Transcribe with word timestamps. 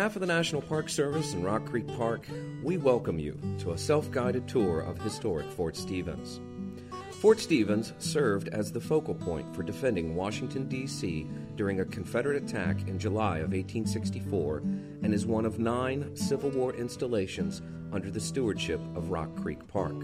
Behalf 0.00 0.16
of 0.16 0.20
the 0.20 0.26
National 0.26 0.62
Park 0.62 0.88
Service 0.88 1.34
and 1.34 1.44
Rock 1.44 1.66
Creek 1.66 1.86
Park, 1.86 2.26
we 2.62 2.78
welcome 2.78 3.18
you 3.18 3.38
to 3.58 3.72
a 3.72 3.76
self 3.76 4.10
guided 4.10 4.48
tour 4.48 4.80
of 4.80 4.98
historic 4.98 5.50
Fort 5.50 5.76
Stevens. 5.76 6.40
Fort 7.20 7.38
Stevens 7.38 7.92
served 7.98 8.48
as 8.48 8.72
the 8.72 8.80
focal 8.80 9.14
point 9.14 9.54
for 9.54 9.62
defending 9.62 10.16
Washington, 10.16 10.66
D.C. 10.68 11.28
during 11.54 11.80
a 11.80 11.84
Confederate 11.84 12.42
attack 12.42 12.88
in 12.88 12.98
July 12.98 13.40
of 13.40 13.52
1864 13.52 14.62
and 15.02 15.12
is 15.12 15.26
one 15.26 15.44
of 15.44 15.58
nine 15.58 16.16
Civil 16.16 16.48
War 16.48 16.72
installations 16.72 17.60
under 17.92 18.10
the 18.10 18.20
stewardship 18.20 18.80
of 18.96 19.10
Rock 19.10 19.36
Creek 19.36 19.68
Park. 19.68 20.02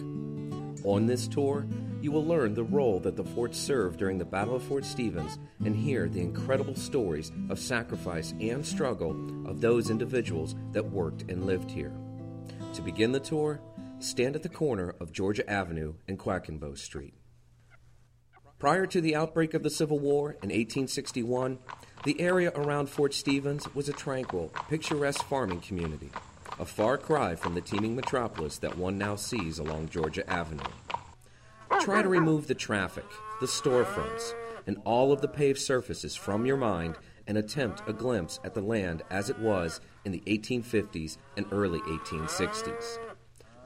On 0.85 1.07
this 1.07 1.27
tour, 1.27 1.67
you 2.07 2.13
will 2.13 2.25
learn 2.25 2.55
the 2.55 2.63
role 2.63 3.01
that 3.01 3.17
the 3.17 3.25
fort 3.25 3.53
served 3.53 3.99
during 3.99 4.17
the 4.17 4.25
Battle 4.25 4.55
of 4.55 4.63
Fort 4.63 4.85
Stevens 4.85 5.41
and 5.65 5.75
hear 5.75 6.09
the 6.09 6.21
incredible 6.21 6.77
stories 6.77 7.33
of 7.51 7.59
sacrifice 7.59 8.33
and 8.41 8.65
struggle 8.65 9.11
of 9.45 9.61
those 9.61 9.91
individuals 9.91 10.55
that 10.71 10.89
worked 10.89 11.23
and 11.23 11.47
lived 11.47 11.69
here. 11.69 11.93
To 12.75 12.83
begin 12.83 13.11
the 13.11 13.19
tour, 13.19 13.61
stand 13.99 14.37
at 14.37 14.45
the 14.45 14.49
corner 14.49 14.95
of 15.01 15.11
Georgia 15.11 15.51
Avenue 15.51 15.95
and 16.07 16.17
Quackenbos 16.17 16.79
Street. 16.79 17.15
Prior 18.61 18.87
to 18.87 19.01
the 19.01 19.17
outbreak 19.17 19.53
of 19.53 19.65
the 19.65 19.69
Civil 19.69 19.99
War 19.99 20.31
in 20.45 20.51
1861, 20.51 21.59
the 22.05 22.21
area 22.21 22.53
around 22.55 22.89
Fort 22.89 23.15
Stevens 23.15 23.67
was 23.75 23.89
a 23.89 23.93
tranquil, 23.93 24.53
picturesque 24.69 25.25
farming 25.25 25.61
community, 25.61 26.13
a 26.61 26.65
far 26.65 26.99
cry 26.99 27.35
from 27.35 27.57
the 27.57 27.61
teeming 27.61 27.97
metropolis 27.97 28.59
that 28.59 28.79
one 28.79 28.97
now 28.97 29.17
sees 29.17 29.59
along 29.59 29.89
Georgia 29.89 30.23
Avenue. 30.31 30.71
Try 31.81 32.03
to 32.03 32.09
remove 32.09 32.47
the 32.47 32.55
traffic, 32.55 33.05
the 33.41 33.47
storefronts, 33.47 34.35
and 34.67 34.79
all 34.85 35.13
of 35.13 35.21
the 35.21 35.29
paved 35.29 35.61
surfaces 35.61 36.17
from 36.17 36.47
your 36.47 36.57
mind 36.57 36.97
and 37.27 37.37
attempt 37.39 37.83
a 37.89 37.93
glimpse 37.93 38.41
at 38.45 38.55
the 38.55 38.61
land 38.61 39.03
as 39.11 39.31
it 39.31 39.39
was 39.39 39.81
in 40.05 40.13
the 40.13 40.23
1850s 40.27 41.19
and 41.37 41.47
early 41.53 41.81
1860s. 41.81 42.99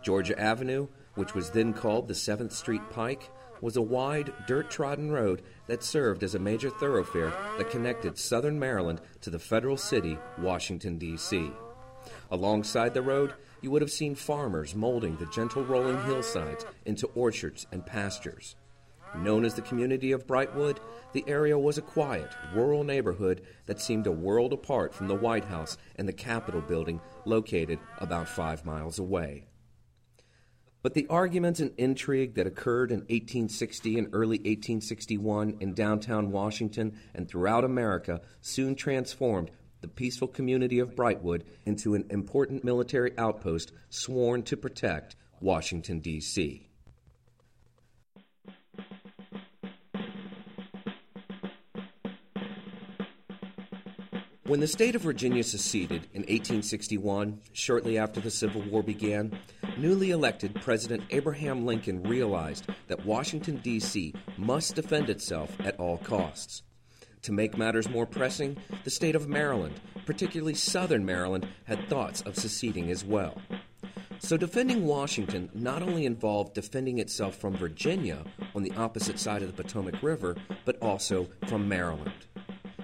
Georgia 0.03 0.39
Avenue, 0.39 0.89
which 1.15 1.35
was 1.35 1.51
then 1.51 1.73
called 1.73 2.09
the 2.09 2.15
7th 2.15 2.53
Street 2.53 2.83
Pike, 2.91 3.31
was 3.61 3.77
a 3.77 3.83
wide, 3.83 4.33
dirt 4.47 4.71
trodden 4.71 5.11
road 5.11 5.43
that 5.67 5.83
served 5.83 6.23
as 6.23 6.35
a 6.35 6.39
major 6.39 6.71
thoroughfare 6.71 7.33
that 7.59 7.71
connected 7.71 8.19
southern 8.19 8.59
Maryland 8.59 9.01
to 9.21 9.31
the 9.31 9.39
federal 9.39 9.77
city, 9.77 10.19
Washington, 10.39 10.97
D.C. 10.97 11.51
Alongside 12.31 12.95
the 12.95 13.03
road, 13.03 13.35
you 13.63 13.71
would 13.71 13.83
have 13.83 13.91
seen 13.91 14.15
farmers 14.15 14.75
molding 14.75 15.17
the 15.17 15.27
gentle 15.27 15.65
rolling 15.65 16.03
hillsides 16.05 16.65
into 16.87 17.07
orchards 17.09 17.67
and 17.73 17.85
pastures. 17.85 18.57
Known 19.17 19.45
as 19.45 19.55
the 19.55 19.63
community 19.63 20.13
of 20.13 20.27
Brightwood, 20.27 20.79
the 21.13 21.25
area 21.27 21.59
was 21.59 21.79
a 21.79 21.83
quiet, 21.83 22.31
rural 22.55 22.85
neighborhood 22.85 23.43
that 23.67 23.81
seemed 23.81 24.07
a 24.07 24.13
world 24.13 24.53
apart 24.53 24.95
from 24.95 25.09
the 25.09 25.17
White 25.17 25.45
House 25.45 25.77
and 25.97 26.07
the 26.07 26.13
Capitol 26.13 26.61
building 26.61 27.01
located 27.25 27.81
about 27.99 28.29
five 28.29 28.65
miles 28.65 28.99
away. 28.99 29.47
But 30.83 30.95
the 30.95 31.07
arguments 31.09 31.61
and 31.61 31.73
intrigue 31.77 32.35
that 32.35 32.47
occurred 32.47 32.91
in 32.91 33.01
1860 33.01 33.99
and 33.99 34.09
early 34.13 34.39
1861 34.39 35.57
in 35.61 35.75
downtown 35.75 36.31
Washington 36.31 36.99
and 37.15 37.29
throughout 37.29 37.65
America 37.65 38.23
soon 38.41 38.75
transformed 38.75 39.51
the 39.81 39.89
peaceful 39.89 40.29
community 40.29 40.79
of 40.79 40.95
Brightwood 40.95 41.43
into 41.65 41.95
an 41.95 42.07
important 42.11 42.65
military 42.65 43.13
outpost 43.19 43.73
sworn 43.89 44.43
to 44.45 44.57
protect 44.57 45.17
Washington, 45.41 46.01
D.C. 46.01 46.67
When 54.51 54.59
the 54.59 54.67
state 54.67 54.97
of 54.97 55.03
Virginia 55.03 55.45
seceded 55.45 56.09
in 56.13 56.23
1861, 56.23 57.41
shortly 57.53 57.99
after 57.99 58.21
the 58.21 58.33
Civil 58.33 58.63
War 58.63 58.83
began, 58.83 59.39
newly 59.79 60.11
elected 60.11 60.57
President 60.57 61.05
Abraham 61.11 61.65
Lincoln 61.65 62.03
realized 62.03 62.67
that 62.89 63.07
Washington, 63.07 63.61
D.C. 63.63 64.13
must 64.37 64.75
defend 64.75 65.09
itself 65.09 65.57
at 65.61 65.79
all 65.79 65.99
costs. 65.99 66.65
To 67.23 67.33
make 67.33 67.59
matters 67.59 67.89
more 67.89 68.07
pressing, 68.07 68.57
the 68.85 68.91
state 68.91 69.15
of 69.15 69.29
Maryland, 69.29 69.79
particularly 70.07 70.55
southern 70.55 71.05
Maryland, 71.05 71.47
had 71.65 71.89
thoughts 71.89 72.23
of 72.23 72.37
seceding 72.37 72.91
as 72.91 73.05
well. 73.05 73.41
So 74.21 74.37
defending 74.37 74.87
Washington 74.87 75.51
not 75.55 75.83
only 75.83 76.07
involved 76.07 76.55
defending 76.55 76.99
itself 76.99 77.37
from 77.37 77.57
Virginia 77.57 78.25
on 78.55 78.63
the 78.63 78.73
opposite 78.73 79.19
side 79.19 79.43
of 79.43 79.55
the 79.55 79.63
Potomac 79.63 80.03
River, 80.03 80.37
but 80.65 80.77
also 80.83 81.29
from 81.47 81.69
Maryland. 81.69 82.13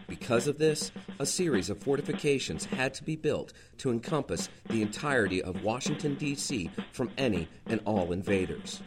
Because 0.09 0.47
of 0.47 0.59
this, 0.59 0.93
a 1.19 1.27
series 1.27 1.69
of 1.69 1.79
fortifications 1.79 2.65
had 2.65 2.95
to 2.95 3.05
be 3.05 3.17
built 3.17 3.53
to 3.79 3.91
encompass 3.91 4.49
the 4.69 4.83
entirety 4.83 5.43
of 5.43 5.65
Washington, 5.65 6.15
D.C. 6.15 6.71
from 6.93 7.11
any 7.19 7.49
and 7.67 7.81
all 7.85 8.13
invaders. 8.13 8.83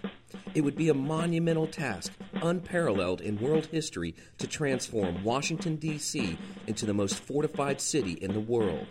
It 0.56 0.62
would 0.62 0.76
be 0.76 0.90
a 0.90 0.94
monumental 0.94 1.68
task, 1.68 2.14
unparalleled 2.42 3.22
in 3.22 3.40
world 3.40 3.68
history, 3.68 4.16
to 4.38 4.48
transform 4.48 5.24
Washington, 5.24 5.76
D.C. 5.76 6.38
into 6.68 6.86
the 6.86 6.94
most 6.94 7.16
fortified 7.16 7.82
city 7.82 8.14
in 8.14 8.34
the 8.34 8.40
world. 8.40 8.88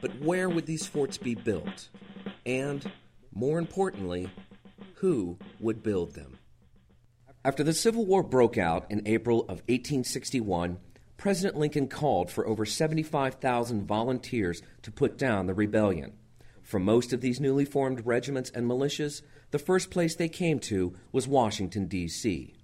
But 0.00 0.20
where 0.20 0.48
would 0.48 0.66
these 0.66 0.86
forts 0.86 1.18
be 1.18 1.34
built? 1.34 1.88
And, 2.46 2.90
more 3.32 3.58
importantly, 3.58 4.30
who 4.94 5.38
would 5.60 5.82
build 5.82 6.14
them? 6.14 6.38
After 7.44 7.64
the 7.64 7.72
Civil 7.72 8.04
War 8.04 8.22
broke 8.22 8.58
out 8.58 8.90
in 8.90 9.02
April 9.06 9.40
of 9.42 9.62
1861, 9.68 10.78
President 11.16 11.56
Lincoln 11.56 11.88
called 11.88 12.30
for 12.30 12.46
over 12.46 12.64
75,000 12.64 13.86
volunteers 13.86 14.62
to 14.82 14.90
put 14.90 15.18
down 15.18 15.46
the 15.46 15.54
rebellion. 15.54 16.12
For 16.62 16.78
most 16.78 17.12
of 17.12 17.20
these 17.20 17.40
newly 17.40 17.64
formed 17.64 18.06
regiments 18.06 18.50
and 18.50 18.66
militias, 18.66 19.22
the 19.50 19.58
first 19.58 19.90
place 19.90 20.14
they 20.14 20.28
came 20.28 20.58
to 20.60 20.94
was 21.12 21.26
Washington, 21.26 21.86
D.C. 21.86 22.54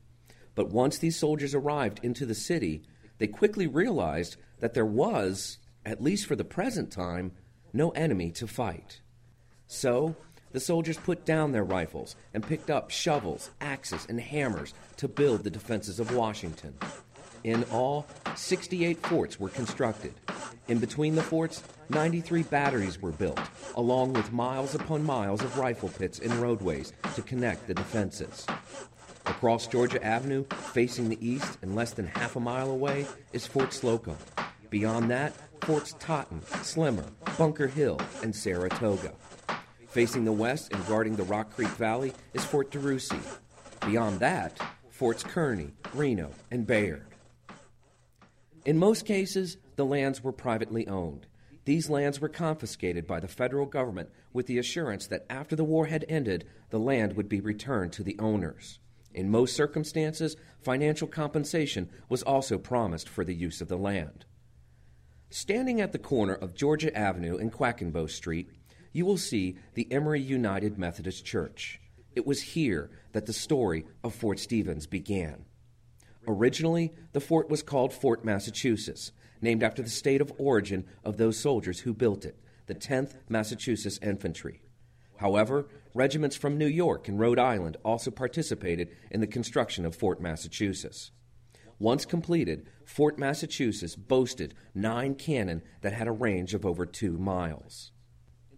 But 0.55 0.71
once 0.71 0.99
these 0.99 1.17
soldiers 1.17 1.55
arrived 1.55 2.01
into 2.03 2.25
the 2.27 2.35
city, 2.35 2.83
they 3.19 3.27
quickly 3.27 3.67
realized 3.67 4.37
that 4.61 4.75
there 4.75 4.87
was, 4.87 5.59
at 5.85 6.03
least 6.03 6.27
for 6.27 6.37
the 6.37 6.45
present 6.45 6.91
time, 6.91 7.33
no 7.73 7.91
enemy 7.91 8.31
to 8.33 8.47
fight. 8.47 9.01
So, 9.67 10.17
the 10.53 10.61
soldiers 10.61 10.97
put 10.97 11.25
down 11.25 11.53
their 11.53 11.65
rifles 11.65 12.17
and 12.33 12.47
picked 12.47 12.71
up 12.71 12.91
shovels, 12.91 13.51
axes, 13.61 14.07
and 14.09 14.21
hammers 14.21 14.73
to 14.97 15.09
build 15.09 15.45
the 15.45 15.51
defenses 15.51 16.01
of 16.01 16.15
Washington. 16.15 16.75
In 17.47 17.63
all, 17.71 18.09
68 18.35 19.07
forts 19.07 19.39
were 19.39 19.51
constructed. 19.51 20.13
In 20.67 20.81
between 20.81 21.15
the 21.15 21.23
forts, 21.23 21.63
93 21.91 22.43
batteries 22.43 23.01
were 23.01 23.13
built, 23.13 23.39
along 23.77 24.15
with 24.15 24.33
miles 24.33 24.75
upon 24.75 25.05
miles 25.05 25.43
of 25.43 25.57
rifle 25.57 25.89
pits 25.89 26.19
and 26.19 26.33
roadways 26.35 26.93
to 27.15 27.23
connect 27.23 27.69
the 27.69 27.75
defenses. 27.75 28.49
Across 29.27 29.69
Georgia 29.69 30.05
Avenue, 30.05 30.45
facing 30.73 31.09
the 31.09 31.25
east 31.25 31.59
and 31.63 31.77
less 31.77 31.93
than 31.93 32.09
half 32.09 32.35
a 32.35 32.41
mile 32.41 32.73
away, 32.73 33.07
is 33.33 33.47
Fort 33.47 33.73
Slocum. 33.73 34.17
Beyond 34.69 35.09
that, 35.13 35.33
Forts 35.61 35.95
Totten, 36.01 36.41
Slemmer, 36.65 37.13
Bunker 37.39 37.69
Hill, 37.69 38.01
and 38.25 38.35
Saratoga. 38.35 39.13
Facing 39.87 40.25
the 40.25 40.33
west 40.33 40.73
and 40.73 40.85
guarding 40.89 41.15
the 41.15 41.23
Rock 41.23 41.55
Creek 41.55 41.69
Valley 41.69 42.13
is 42.35 42.45
Fort 42.45 42.73
DeRussy. 42.73 43.21
Beyond 43.87 44.19
that, 44.19 44.59
Forts 44.91 45.23
Kearny, 45.23 45.71
Reno, 45.95 46.33
and 46.51 46.67
Bayard. 46.67 47.16
In 48.67 48.79
most 48.79 49.07
cases, 49.07 49.59
the 49.77 49.87
lands 49.87 50.25
were 50.25 50.33
privately 50.33 50.89
owned. 50.89 51.29
These 51.67 51.89
lands 51.89 52.21
were 52.21 52.29
confiscated 52.29 53.07
by 53.07 53.21
the 53.21 53.29
federal 53.29 53.65
government 53.65 54.09
with 54.33 54.49
the 54.49 54.59
assurance 54.59 55.07
that 55.07 55.25
after 55.31 55.55
the 55.55 55.63
war 55.63 55.87
had 55.87 56.05
ended, 56.09 56.49
the 56.71 56.81
land 56.81 57.13
would 57.13 57.29
be 57.29 57.41
returned 57.41 57.93
to 57.93 58.03
the 58.03 58.19
owners. 58.19 58.81
In 59.15 59.31
most 59.31 59.55
circumstances, 59.55 60.37
financial 60.59 61.07
compensation 61.07 61.89
was 62.09 62.25
also 62.25 62.59
promised 62.59 63.09
for 63.09 63.25
the 63.25 63.37
use 63.37 63.61
of 63.61 63.69
the 63.69 63.79
land. 63.79 64.25
Standing 65.31 65.81
at 65.81 65.93
the 65.93 65.99
corner 65.99 66.35
of 66.35 66.57
Georgia 66.57 66.97
Avenue 66.97 67.37
and 67.37 67.53
Quackenbos 67.53 68.11
Street, 68.11 68.51
you 68.93 69.07
will 69.07 69.17
see 69.17 69.59
the 69.75 69.87
Emory 69.93 70.21
United 70.21 70.77
Methodist 70.77 71.25
Church. 71.25 71.81
It 72.17 72.27
was 72.27 72.41
here 72.43 72.91
that 73.13 73.27
the 73.27 73.33
story 73.33 73.87
of 74.03 74.13
Fort 74.13 74.41
Stevens 74.41 74.89
began. 74.89 75.45
Originally, 76.27 76.93
the 77.13 77.21
fort 77.21 77.49
was 77.49 77.63
called 77.63 77.93
Fort 77.93 78.25
Massachusetts, 78.25 79.13
named 79.41 79.63
after 79.63 79.83
the 79.83 79.91
state 79.91 80.21
of 80.21 80.33
origin 80.39 80.85
of 81.05 81.17
those 81.17 81.39
soldiers 81.39 81.81
who 81.81 81.95
built 81.95 82.25
it, 82.25 82.39
the 82.67 82.75
10th 82.75 83.15
Massachusetts 83.29 83.99
Infantry. 84.03 84.63
However, 85.19 85.67
regiments 85.95 86.37
from 86.37 86.59
New 86.59 86.67
York 86.67 87.09
and 87.09 87.19
Rhode 87.19 87.39
Island 87.39 87.77
also 87.85 88.11
participated 88.11 88.89
in 89.11 89.21
the 89.21 89.27
construction 89.27 89.87
of 89.87 89.95
Fort 89.95 90.21
Massachusetts. 90.21 91.11
Once 91.79 92.05
completed, 92.05 92.69
Fort 92.85 93.19
Massachusetts 93.19 93.97
boasted 93.97 94.55
nine 94.75 95.15
cannon 95.15 95.63
that 95.83 95.93
had 95.93 96.09
a 96.09 96.13
range 96.13 96.55
of 96.55 96.65
over 96.65 96.87
two 96.87 97.19
miles. 97.19 97.93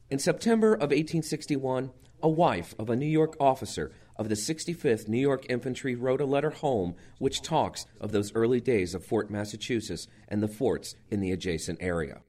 In 0.08 0.18
September 0.18 0.72
of 0.72 0.90
1861, 0.90 1.90
a 2.22 2.28
wife 2.28 2.74
of 2.78 2.90
a 2.90 2.96
New 2.96 3.06
York 3.06 3.36
officer 3.38 3.92
of 4.18 4.28
the 4.28 4.34
65th 4.34 5.08
New 5.08 5.20
York 5.20 5.46
Infantry 5.48 5.94
wrote 5.94 6.20
a 6.20 6.26
letter 6.26 6.50
home 6.50 6.94
which 7.18 7.40
talks 7.40 7.86
of 8.00 8.10
those 8.10 8.34
early 8.34 8.60
days 8.60 8.94
of 8.94 9.04
Fort 9.04 9.30
Massachusetts 9.30 10.08
and 10.28 10.42
the 10.42 10.48
forts 10.48 10.96
in 11.10 11.20
the 11.20 11.30
adjacent 11.30 11.78
area. 11.80 12.20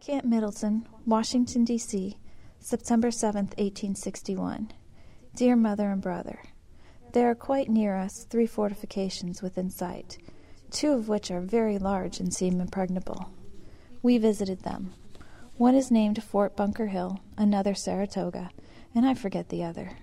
Camp 0.00 0.24
Middleton, 0.24 0.86
Washington, 1.06 1.64
D.C., 1.64 2.16
September 2.60 3.10
7, 3.10 3.46
1861. 3.46 4.72
Dear 5.34 5.56
Mother 5.56 5.90
and 5.90 6.02
Brother, 6.02 6.40
There 7.12 7.30
are 7.30 7.34
quite 7.34 7.68
near 7.68 7.96
us 7.96 8.24
three 8.28 8.46
fortifications 8.46 9.40
within 9.40 9.70
sight, 9.70 10.18
two 10.70 10.92
of 10.92 11.08
which 11.08 11.30
are 11.30 11.40
very 11.40 11.78
large 11.78 12.20
and 12.20 12.32
seem 12.32 12.60
impregnable. 12.60 13.30
We 14.02 14.18
visited 14.18 14.62
them. 14.62 14.92
One 15.56 15.74
is 15.74 15.90
named 15.90 16.22
Fort 16.22 16.54
Bunker 16.54 16.88
Hill, 16.88 17.20
another 17.38 17.74
Saratoga, 17.74 18.50
and 18.94 19.06
I 19.06 19.14
forget 19.14 19.48
the 19.48 19.64
other. 19.64 19.96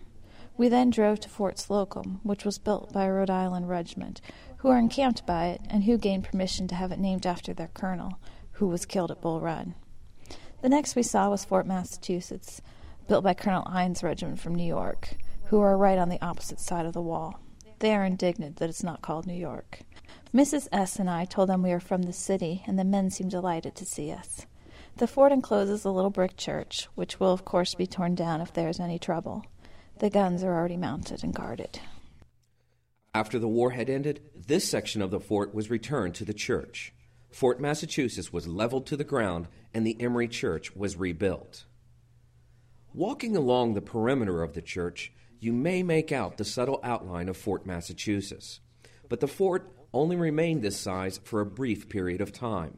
We 0.55 0.69
then 0.69 0.91
drove 0.91 1.19
to 1.21 1.29
Fort 1.29 1.57
Slocum, 1.57 2.19
which 2.21 2.45
was 2.45 2.59
built 2.59 2.94
by 2.94 3.05
a 3.05 3.11
Rhode 3.11 3.31
Island 3.31 3.69
regiment, 3.69 4.21
who 4.57 4.69
are 4.69 4.77
encamped 4.77 5.25
by 5.25 5.47
it, 5.47 5.61
and 5.67 5.83
who 5.83 5.97
gained 5.97 6.25
permission 6.25 6.67
to 6.67 6.75
have 6.75 6.91
it 6.91 7.00
named 7.00 7.25
after 7.25 7.53
their 7.53 7.69
colonel, 7.73 8.19
who 8.53 8.67
was 8.67 8.85
killed 8.85 9.09
at 9.09 9.21
Bull 9.21 9.41
Run. 9.41 9.73
The 10.61 10.69
next 10.69 10.95
we 10.95 11.03
saw 11.03 11.31
was 11.31 11.44
Fort 11.44 11.65
Massachusetts, 11.65 12.61
built 13.07 13.23
by 13.23 13.33
Colonel 13.33 13.67
Innes' 13.75 14.03
regiment 14.03 14.39
from 14.39 14.53
New 14.53 14.63
York, 14.63 15.17
who 15.45 15.59
are 15.59 15.75
right 15.75 15.97
on 15.97 16.09
the 16.09 16.23
opposite 16.23 16.59
side 16.59 16.85
of 16.85 16.94
the 16.94 17.01
wall. 17.01 17.39
They 17.79 17.94
are 17.95 18.05
indignant 18.05 18.57
that 18.57 18.69
it's 18.69 18.83
not 18.83 19.01
called 19.01 19.25
New 19.25 19.33
York. 19.33 19.79
Mrs. 20.33 20.67
S. 20.71 20.97
and 20.97 21.09
I 21.09 21.25
told 21.25 21.50
them 21.50 21.63
we 21.63 21.71
were 21.71 21.79
from 21.79 22.03
the 22.03 22.13
city, 22.13 22.63
and 22.67 22.77
the 22.77 22.83
men 22.83 23.09
seemed 23.09 23.31
delighted 23.31 23.75
to 23.75 23.85
see 23.85 24.11
us. 24.11 24.45
The 24.97 25.07
fort 25.07 25.31
encloses 25.31 25.83
a 25.83 25.91
little 25.91 26.11
brick 26.11 26.38
church, 26.38 26.88
which 26.95 27.19
will 27.19 27.31
of 27.31 27.44
course 27.44 27.73
be 27.73 27.88
torn 27.88 28.13
down 28.13 28.39
if 28.39 28.53
there 28.53 28.69
is 28.69 28.79
any 28.79 29.00
trouble. 29.00 29.44
The 30.00 30.10
guns 30.10 30.44
are 30.44 30.54
already 30.54 30.78
mounted 30.78 31.24
and 31.24 31.34
guarded. 31.34 31.80
After 33.13 33.38
the 33.38 33.48
war 33.48 33.72
had 33.72 33.90
ended, 33.90 34.22
this 34.36 34.68
section 34.68 35.01
of 35.01 35.12
the 35.12 35.19
fort 35.19 35.54
was 35.54 35.69
returned 35.69 36.16
to 36.16 36.25
the 36.25 36.34
church. 36.34 36.94
Fort 37.31 37.60
Massachusetts 37.60 38.34
was 38.34 38.48
leveled 38.48 38.88
to 38.88 38.98
the 38.98 39.04
ground 39.04 39.48
and 39.74 39.86
the 39.86 40.00
Emory 40.00 40.28
Church 40.28 40.75
was 40.75 40.98
rebuilt. 40.98 41.66
Walking 42.94 43.36
along 43.36 43.74
the 43.74 43.81
perimeter 43.81 44.44
of 44.44 44.54
the 44.54 44.62
church, 44.62 45.12
you 45.40 45.51
may 45.51 45.84
make 45.84 46.12
out 46.12 46.38
the 46.38 46.46
subtle 46.46 46.80
outline 46.84 47.30
of 47.30 47.38
Fort 47.38 47.66
Massachusetts. 47.66 48.60
But 49.10 49.19
the 49.19 49.28
fort 49.28 49.72
only 49.94 50.16
remained 50.16 50.62
this 50.62 50.80
size 50.80 51.19
for 51.24 51.42
a 51.42 51.46
brief 51.46 51.89
period 51.89 52.22
of 52.22 52.31
time. 52.31 52.78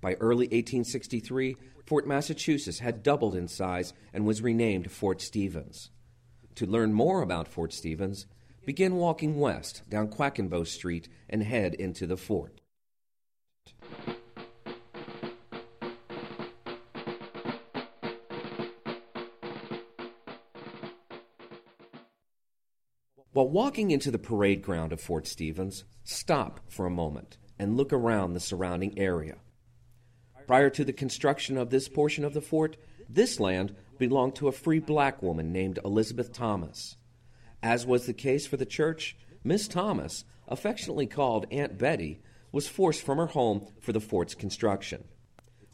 By 0.00 0.14
early 0.14 0.46
1863, 0.46 1.56
Fort 1.86 2.06
Massachusetts 2.06 2.78
had 2.78 3.02
doubled 3.02 3.34
in 3.34 3.48
size 3.48 3.92
and 4.12 4.24
was 4.24 4.42
renamed 4.42 4.90
Fort 4.90 5.20
Stevens. 5.20 5.90
To 6.56 6.66
learn 6.66 6.92
more 6.92 7.20
about 7.20 7.48
Fort 7.48 7.72
Stevens, 7.72 8.26
begin 8.64 8.94
walking 8.94 9.40
west 9.40 9.82
down 9.88 10.08
Quackenbos 10.08 10.68
Street 10.68 11.08
and 11.28 11.42
head 11.42 11.74
into 11.74 12.06
the 12.06 12.16
fort. 12.16 12.60
While 23.32 23.48
walking 23.48 23.90
into 23.90 24.12
the 24.12 24.18
parade 24.18 24.62
ground 24.62 24.92
of 24.92 25.00
Fort 25.00 25.26
Stevens, 25.26 25.82
stop 26.04 26.60
for 26.68 26.86
a 26.86 26.90
moment 26.90 27.36
and 27.58 27.76
look 27.76 27.92
around 27.92 28.32
the 28.32 28.40
surrounding 28.40 28.96
area. 28.96 29.38
Prior 30.46 30.70
to 30.70 30.84
the 30.84 30.92
construction 30.92 31.56
of 31.58 31.70
this 31.70 31.88
portion 31.88 32.24
of 32.24 32.32
the 32.32 32.40
fort, 32.40 32.76
this 33.08 33.40
land 33.40 33.74
belonged 33.98 34.36
to 34.36 34.48
a 34.48 34.52
free 34.52 34.78
black 34.78 35.22
woman 35.22 35.52
named 35.52 35.78
Elizabeth 35.84 36.32
Thomas. 36.32 36.96
As 37.62 37.86
was 37.86 38.06
the 38.06 38.12
case 38.12 38.46
for 38.46 38.56
the 38.56 38.66
church, 38.66 39.16
Miss 39.42 39.68
Thomas, 39.68 40.24
affectionately 40.48 41.06
called 41.06 41.46
Aunt 41.50 41.78
Betty, 41.78 42.20
was 42.52 42.68
forced 42.68 43.02
from 43.02 43.18
her 43.18 43.26
home 43.26 43.66
for 43.80 43.92
the 43.92 44.00
fort's 44.00 44.34
construction. 44.34 45.04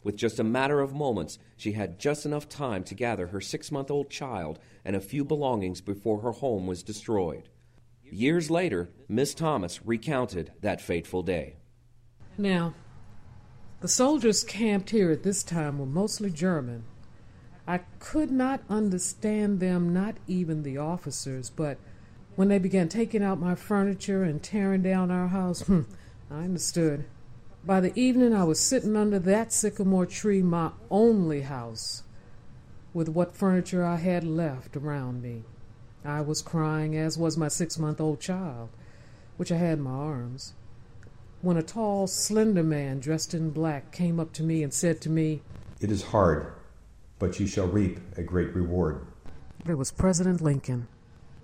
With 0.03 0.15
just 0.15 0.39
a 0.39 0.43
matter 0.43 0.81
of 0.81 0.93
moments, 0.93 1.37
she 1.55 1.73
had 1.73 1.99
just 1.99 2.25
enough 2.25 2.49
time 2.49 2.83
to 2.85 2.95
gather 2.95 3.27
her 3.27 3.41
six 3.41 3.71
month 3.71 3.91
old 3.91 4.09
child 4.09 4.59
and 4.83 4.95
a 4.95 5.01
few 5.01 5.23
belongings 5.23 5.79
before 5.79 6.21
her 6.21 6.31
home 6.31 6.65
was 6.65 6.81
destroyed. 6.81 7.49
Years 8.03 8.49
later, 8.49 8.89
Miss 9.07 9.33
Thomas 9.33 9.85
recounted 9.85 10.51
that 10.61 10.81
fateful 10.81 11.21
day. 11.21 11.55
Now, 12.37 12.73
the 13.81 13.87
soldiers 13.87 14.43
camped 14.43 14.89
here 14.89 15.11
at 15.11 15.23
this 15.23 15.43
time 15.43 15.77
were 15.77 15.85
mostly 15.85 16.29
German. 16.29 16.83
I 17.67 17.81
could 17.99 18.31
not 18.31 18.61
understand 18.69 19.59
them, 19.59 19.93
not 19.93 20.15
even 20.27 20.63
the 20.63 20.77
officers, 20.77 21.49
but 21.49 21.77
when 22.35 22.47
they 22.47 22.59
began 22.59 22.89
taking 22.89 23.23
out 23.23 23.39
my 23.39 23.55
furniture 23.55 24.23
and 24.23 24.41
tearing 24.41 24.81
down 24.81 25.11
our 25.11 25.27
house, 25.27 25.61
hmm, 25.61 25.81
I 26.29 26.43
understood. 26.43 27.05
By 27.63 27.79
the 27.79 27.97
evening, 27.99 28.33
I 28.33 28.43
was 28.43 28.59
sitting 28.59 28.95
under 28.95 29.19
that 29.19 29.53
sycamore 29.53 30.07
tree, 30.07 30.41
my 30.41 30.71
only 30.89 31.41
house, 31.41 32.03
with 32.93 33.07
what 33.07 33.35
furniture 33.35 33.85
I 33.85 33.97
had 33.97 34.23
left 34.23 34.75
around 34.75 35.21
me. 35.21 35.43
I 36.03 36.21
was 36.21 36.41
crying, 36.41 36.97
as 36.97 37.17
was 37.17 37.37
my 37.37 37.47
six 37.47 37.77
month 37.77 38.01
old 38.01 38.19
child, 38.19 38.69
which 39.37 39.51
I 39.51 39.57
had 39.57 39.77
in 39.77 39.83
my 39.83 39.91
arms, 39.91 40.53
when 41.41 41.57
a 41.57 41.63
tall, 41.63 42.07
slender 42.07 42.63
man 42.63 42.99
dressed 42.99 43.33
in 43.33 43.51
black 43.51 43.91
came 43.91 44.19
up 44.19 44.33
to 44.33 44.43
me 44.43 44.63
and 44.63 44.73
said 44.73 45.01
to 45.01 45.09
me, 45.09 45.41
It 45.79 45.91
is 45.91 46.03
hard, 46.03 46.53
but 47.21 47.39
you 47.39 47.45
shall 47.45 47.67
reap 47.67 47.99
a 48.17 48.23
great 48.23 48.53
reward. 48.55 49.05
It 49.67 49.75
was 49.75 49.91
President 49.91 50.41
Lincoln. 50.41 50.87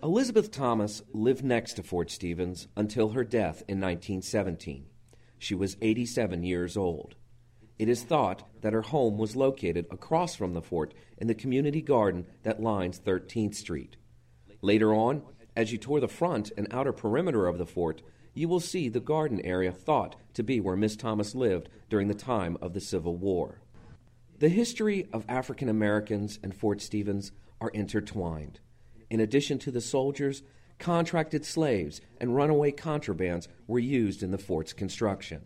Elizabeth 0.02 0.50
Thomas 0.50 1.04
lived 1.14 1.46
next 1.46 1.76
to 1.76 1.84
Fort 1.84 2.10
Stevens 2.10 2.68
until 2.76 3.10
her 3.10 3.24
death 3.24 3.62
in 3.68 3.80
1917. 3.80 4.88
She 5.38 5.54
was 5.54 5.78
87 5.80 6.42
years 6.42 6.78
old. 6.78 7.14
It 7.78 7.90
is 7.90 8.04
thought 8.04 8.42
that 8.62 8.74
her 8.74 8.82
home 8.82 9.20
was 9.20 9.36
located 9.36 9.86
across 9.92 10.36
from 10.36 10.54
the 10.54 10.64
fort 10.64 10.96
in 11.20 11.28
the 11.28 11.36
community 11.36 11.84
garden 11.84 12.26
that 12.42 12.60
lines 12.60 13.00
13th 13.00 13.54
Street. 13.54 13.98
Later 14.64 14.96
on, 14.96 15.22
as 15.56 15.72
you 15.72 15.78
tour 15.78 16.00
the 16.00 16.08
front 16.08 16.52
and 16.58 16.68
outer 16.72 16.92
perimeter 16.92 17.46
of 17.46 17.60
the 17.60 17.68
fort, 17.68 18.02
you 18.34 18.48
will 18.48 18.60
see 18.60 18.90
the 18.90 19.00
garden 19.00 19.40
area 19.42 19.72
thought 19.72 20.16
to 20.34 20.42
be 20.42 20.60
where 20.60 20.76
Miss 20.76 20.96
Thomas 20.96 21.36
lived 21.36 21.70
during 21.88 22.08
the 22.08 22.16
time 22.16 22.58
of 22.64 22.74
the 22.74 22.82
Civil 22.82 23.16
War. 23.16 23.62
The 24.40 24.50
history 24.50 25.08
of 25.12 25.26
African 25.28 25.68
Americans 25.68 26.38
and 26.44 26.56
Fort 26.56 26.80
Stevens 26.80 27.32
are 27.60 27.70
intertwined. 27.70 28.60
In 29.10 29.20
addition 29.20 29.58
to 29.60 29.72
the 29.72 29.82
soldiers, 29.82 30.44
contracted 30.78 31.44
slaves 31.44 32.02
and 32.22 32.36
runaway 32.36 32.72
contrabands 32.72 33.48
were 33.66 33.80
used 33.80 34.22
in 34.22 34.30
the 34.30 34.38
fort's 34.38 34.74
construction. 34.74 35.42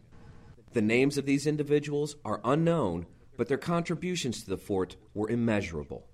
The 0.74 0.82
names 0.82 1.18
of 1.18 1.26
these 1.26 1.48
individuals 1.48 2.18
are 2.26 2.42
unknown, 2.44 3.06
but 3.38 3.48
their 3.48 3.58
contributions 3.58 4.44
to 4.44 4.50
the 4.50 4.58
fort 4.58 4.98
were 5.14 5.30
immeasurable. 5.30 6.08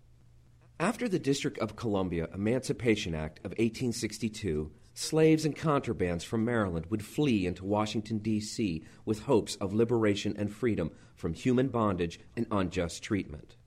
After 0.79 1.09
the 1.09 1.17
District 1.17 1.57
of 1.57 1.75
Columbia 1.75 2.29
Emancipation 2.31 3.15
Act 3.15 3.39
of 3.39 3.53
1862, 3.53 4.71
slaves 4.97 5.45
and 5.45 5.55
contrabands 5.55 6.23
from 6.23 6.43
Maryland 6.43 6.87
would 6.89 7.05
flee 7.05 7.45
into 7.45 7.63
Washington, 7.63 8.17
D.C., 8.17 8.83
with 9.05 9.21
hopes 9.21 9.55
of 9.57 9.71
liberation 9.71 10.33
and 10.35 10.51
freedom 10.51 10.89
from 11.13 11.35
human 11.35 11.67
bondage 11.67 12.19
and 12.35 12.47
unjust 12.49 13.03
treatment. 13.03 13.57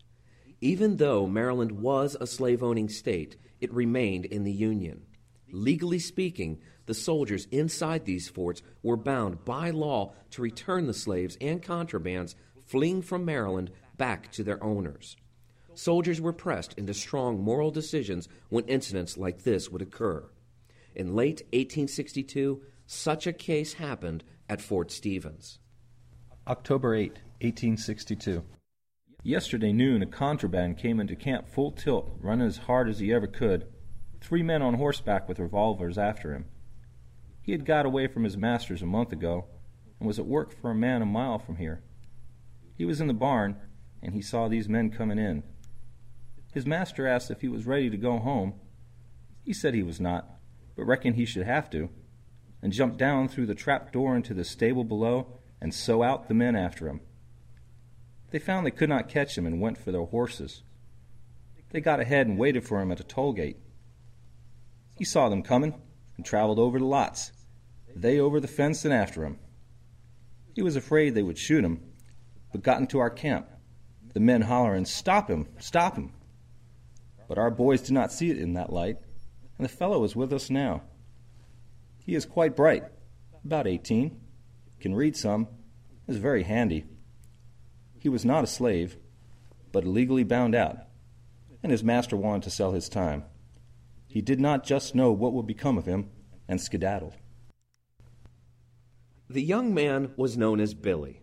Even 0.61 0.97
though 0.97 1.29
Maryland 1.29 1.71
was 1.71 2.17
a 2.21 2.27
slave 2.27 2.65
owning 2.65 2.89
state, 2.89 3.37
it 3.61 3.73
remained 3.73 4.25
in 4.25 4.43
the 4.43 4.51
Union. 4.51 5.03
Legally 5.53 6.01
speaking, 6.01 6.59
the 6.87 6.95
soldiers 6.95 7.47
inside 7.53 8.05
these 8.05 8.29
forts 8.29 8.61
were 8.83 8.97
bound 8.97 9.45
by 9.45 9.71
law 9.71 10.13
to 10.31 10.43
return 10.43 10.89
the 10.89 10.93
slaves 10.93 11.39
and 11.41 11.63
contrabands 11.63 12.35
fleeing 12.67 13.03
from 13.03 13.25
Maryland 13.25 13.71
back 13.97 14.33
to 14.33 14.43
their 14.43 14.61
owners. 14.65 15.17
Soldiers 15.75 16.21
were 16.21 16.33
pressed 16.33 16.73
into 16.73 16.93
strong 16.93 17.41
moral 17.41 17.71
decisions 17.71 18.29
when 18.49 18.65
incidents 18.65 19.17
like 19.17 19.45
this 19.45 19.71
would 19.71 19.81
occur. 19.81 20.29
In 20.95 21.15
late 21.15 21.43
1862, 21.53 22.63
such 22.87 23.27
a 23.27 23.33
case 23.33 23.75
happened 23.75 24.25
at 24.49 24.61
Fort 24.61 24.91
Stevens. 24.91 25.59
October 26.47 26.95
8, 26.95 27.13
1862. 27.41 28.43
Yesterday 29.23 29.73
noon, 29.73 30.03
a 30.03 30.07
contraband 30.07 30.79
came 30.79 30.99
into 30.99 31.15
camp 31.15 31.49
full 31.49 31.71
tilt, 31.71 32.11
running 32.21 32.47
as 32.47 32.57
hard 32.57 32.89
as 32.89 32.99
he 32.99 33.13
ever 33.13 33.27
could. 33.27 33.67
Three 34.21 34.43
men 34.43 34.63
on 34.63 34.75
horseback 34.75 35.29
with 35.29 35.39
revolvers 35.39 35.99
after 35.99 36.35
him. 36.35 36.47
He 37.43 37.53
had 37.53 37.65
got 37.65 37.87
away 37.87 38.07
from 38.07 38.25
his 38.25 38.37
masters 38.37 38.83
a 38.83 38.87
month 38.87 39.13
ago 39.13 39.47
and 39.99 40.07
was 40.07 40.19
at 40.19 40.27
work 40.27 40.59
for 40.59 40.71
a 40.71 40.75
man 40.75 41.03
a 41.03 41.07
mile 41.07 41.39
from 41.39 41.57
here. 41.57 41.83
He 42.77 42.85
was 42.85 43.01
in 43.01 43.07
the 43.07 43.15
barn, 43.15 43.57
and 44.03 44.15
he 44.15 44.23
saw 44.23 44.49
these 44.49 44.69
men 44.69 44.91
coming 44.91 45.19
in. 45.19 45.43
His 46.53 46.67
master 46.67 47.07
asked 47.07 47.31
if 47.31 47.43
he 47.43 47.49
was 47.49 47.67
ready 47.67 47.91
to 47.91 47.97
go 47.97 48.19
home. 48.19 48.55
He 49.45 49.53
said 49.53 49.75
he 49.75 49.83
was 49.83 50.01
not, 50.01 50.40
but 50.81 50.87
reckoned 50.87 51.17
he 51.17 51.27
should 51.27 51.45
have 51.45 51.69
to, 51.69 51.91
and 52.63 52.73
jumped 52.73 52.97
down 52.97 53.29
through 53.29 53.45
the 53.45 53.55
trap 53.55 53.93
door 53.93 54.17
into 54.17 54.33
the 54.33 54.43
stable 54.43 54.83
below 54.83 55.27
and 55.61 55.75
so 55.75 56.03
out 56.03 56.27
the 56.27 56.33
men 56.33 56.57
after 56.57 56.89
him. 56.89 57.03
They 58.31 58.39
found 58.39 58.65
they 58.65 58.71
could 58.71 58.89
not 58.89 59.07
catch 59.07 59.37
him 59.37 59.45
and 59.45 59.61
went 59.61 59.77
for 59.77 59.93
their 59.93 60.07
horses. 60.07 60.63
They 61.69 61.83
got 61.83 62.01
ahead 62.01 62.27
and 62.27 62.39
waited 62.39 62.65
for 62.67 62.81
him 62.81 62.91
at 62.91 62.99
a 62.99 63.05
toll 63.05 63.35
gate. 63.35 63.59
He 64.97 65.05
saw 65.05 65.29
them 65.29 65.43
coming 65.43 65.75
and 66.17 66.25
traveled 66.25 66.59
over 66.59 66.79
the 66.79 66.87
lots, 66.87 67.33
they 67.95 68.19
over 68.19 68.41
the 68.41 68.49
fence 68.49 68.83
and 68.87 68.95
after 68.95 69.27
him. 69.27 69.39
He 70.55 70.63
was 70.63 70.77
afraid 70.77 71.15
they 71.15 71.23
would 71.23 71.37
shoot 71.37 71.63
him, 71.63 71.83
but 72.53 72.63
got 72.63 72.81
into 72.81 73.01
our 73.01 73.11
camp. 73.11 73.51
the 74.15 74.21
men 74.21 74.41
hollering, 74.41 74.87
Stop 74.87 75.29
him! 75.29 75.47
Stop 75.59 75.97
him! 75.97 76.15
But 77.29 77.37
our 77.37 77.51
boys 77.51 77.83
did 77.83 77.93
not 77.93 78.13
see 78.13 78.31
it 78.31 78.39
in 78.39 78.55
that 78.55 78.73
light, 78.73 78.97
and 79.61 79.69
the 79.69 79.77
fellow 79.77 80.05
is 80.05 80.17
with 80.17 80.33
us 80.33 80.49
now. 80.49 80.81
He 81.99 82.15
is 82.15 82.25
quite 82.25 82.57
bright, 82.57 82.85
about 83.45 83.67
eighteen, 83.67 84.19
can 84.81 84.95
read 84.95 85.15
some, 85.15 85.49
is 86.09 86.17
very 86.17 86.45
handy. 86.45 86.87
He 87.99 88.09
was 88.09 88.25
not 88.25 88.43
a 88.43 88.47
slave, 88.47 88.97
but 89.71 89.85
legally 89.85 90.25
bound 90.25 90.55
out, 90.55 90.79
and 91.63 91.71
his 91.71 91.85
master 91.85 92.17
wanted 92.17 92.45
to 92.45 92.51
sell 92.51 92.73
his 92.73 92.89
time. 92.89 93.25
He 94.07 94.23
did 94.23 94.41
not 94.41 94.65
just 94.65 94.95
know 94.95 95.13
what 95.13 95.35
would 95.35 95.47
become 95.47 95.77
of 95.77 95.85
him, 95.85 96.09
and 96.49 96.59
skedaddled. 96.59 97.19
The 99.29 99.43
young 99.43 99.75
man 99.75 100.13
was 100.17 100.39
known 100.39 100.59
as 100.59 100.73
Billy. 100.73 101.21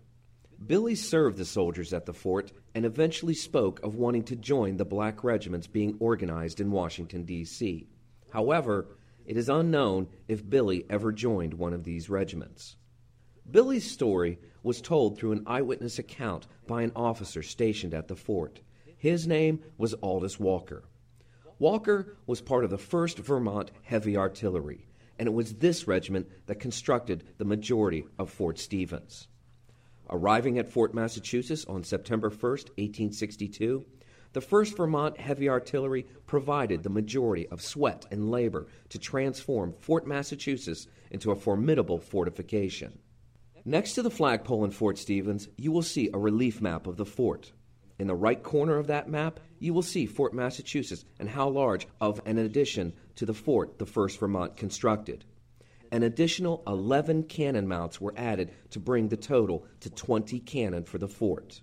Billy 0.63 0.93
served 0.93 1.37
the 1.37 1.45
soldiers 1.45 1.91
at 1.91 2.05
the 2.05 2.13
fort 2.13 2.51
and 2.75 2.85
eventually 2.85 3.33
spoke 3.33 3.79
of 3.81 3.95
wanting 3.95 4.25
to 4.25 4.35
join 4.35 4.77
the 4.77 4.85
black 4.85 5.23
regiments 5.23 5.65
being 5.65 5.97
organized 5.99 6.61
in 6.61 6.69
Washington, 6.69 7.23
D.C. 7.23 7.87
However, 8.29 8.87
it 9.25 9.37
is 9.37 9.49
unknown 9.49 10.07
if 10.27 10.49
Billy 10.49 10.85
ever 10.89 11.11
joined 11.11 11.53
one 11.53 11.73
of 11.73 11.83
these 11.83 12.09
regiments. 12.09 12.75
Billy's 13.49 13.89
story 13.89 14.39
was 14.63 14.81
told 14.81 15.17
through 15.17 15.31
an 15.31 15.43
eyewitness 15.47 15.99
account 15.99 16.47
by 16.65 16.81
an 16.81 16.91
officer 16.95 17.41
stationed 17.41 17.93
at 17.93 18.07
the 18.07 18.15
fort. 18.15 18.61
His 18.97 19.27
name 19.27 19.61
was 19.77 19.95
Aldace 19.95 20.39
Walker. 20.39 20.83
Walker 21.59 22.17
was 22.25 22.41
part 22.41 22.63
of 22.63 22.69
the 22.69 22.77
1st 22.77 23.19
Vermont 23.19 23.71
Heavy 23.83 24.17
Artillery, 24.17 24.87
and 25.17 25.27
it 25.27 25.33
was 25.33 25.55
this 25.55 25.87
regiment 25.87 26.27
that 26.45 26.59
constructed 26.59 27.23
the 27.37 27.45
majority 27.45 28.05
of 28.19 28.29
Fort 28.29 28.59
Stevens. 28.59 29.27
Arriving 30.09 30.57
at 30.57 30.69
Fort 30.71 30.93
Massachusetts 30.93 31.65
on 31.65 31.83
September 31.83 32.29
1, 32.29 32.39
1862, 32.39 33.85
the 34.37 34.43
1st 34.43 34.77
Vermont 34.77 35.19
Heavy 35.19 35.49
Artillery 35.49 36.05
provided 36.27 36.83
the 36.83 36.91
majority 36.91 37.47
of 37.47 37.59
sweat 37.59 38.05
and 38.11 38.29
labor 38.29 38.67
to 38.89 38.99
transform 38.99 39.73
Fort 39.79 40.05
Massachusetts 40.05 40.85
into 41.09 41.31
a 41.31 41.35
formidable 41.35 41.97
fortification. 41.97 42.99
Next 43.65 43.95
to 43.95 44.03
the 44.03 44.11
flagpole 44.11 44.63
in 44.63 44.69
Fort 44.69 44.99
Stevens, 44.99 45.47
you 45.57 45.71
will 45.71 45.81
see 45.81 46.11
a 46.13 46.19
relief 46.19 46.61
map 46.61 46.85
of 46.85 46.97
the 46.97 47.05
fort. 47.05 47.51
In 47.97 48.05
the 48.05 48.13
right 48.13 48.43
corner 48.43 48.77
of 48.77 48.85
that 48.85 49.09
map, 49.09 49.39
you 49.57 49.73
will 49.73 49.81
see 49.81 50.05
Fort 50.05 50.35
Massachusetts 50.35 51.03
and 51.19 51.27
how 51.27 51.49
large 51.49 51.87
of 51.99 52.21
an 52.27 52.37
addition 52.37 52.93
to 53.15 53.25
the 53.25 53.33
fort 53.33 53.79
the 53.79 53.87
1st 53.87 54.19
Vermont 54.19 54.55
constructed. 54.55 55.25
An 55.91 56.03
additional 56.03 56.61
11 56.67 57.23
cannon 57.23 57.67
mounts 57.67 57.99
were 57.99 58.13
added 58.15 58.51
to 58.69 58.79
bring 58.79 59.07
the 59.07 59.17
total 59.17 59.65
to 59.79 59.89
20 59.89 60.39
cannon 60.41 60.83
for 60.83 60.99
the 60.99 61.07
fort. 61.07 61.61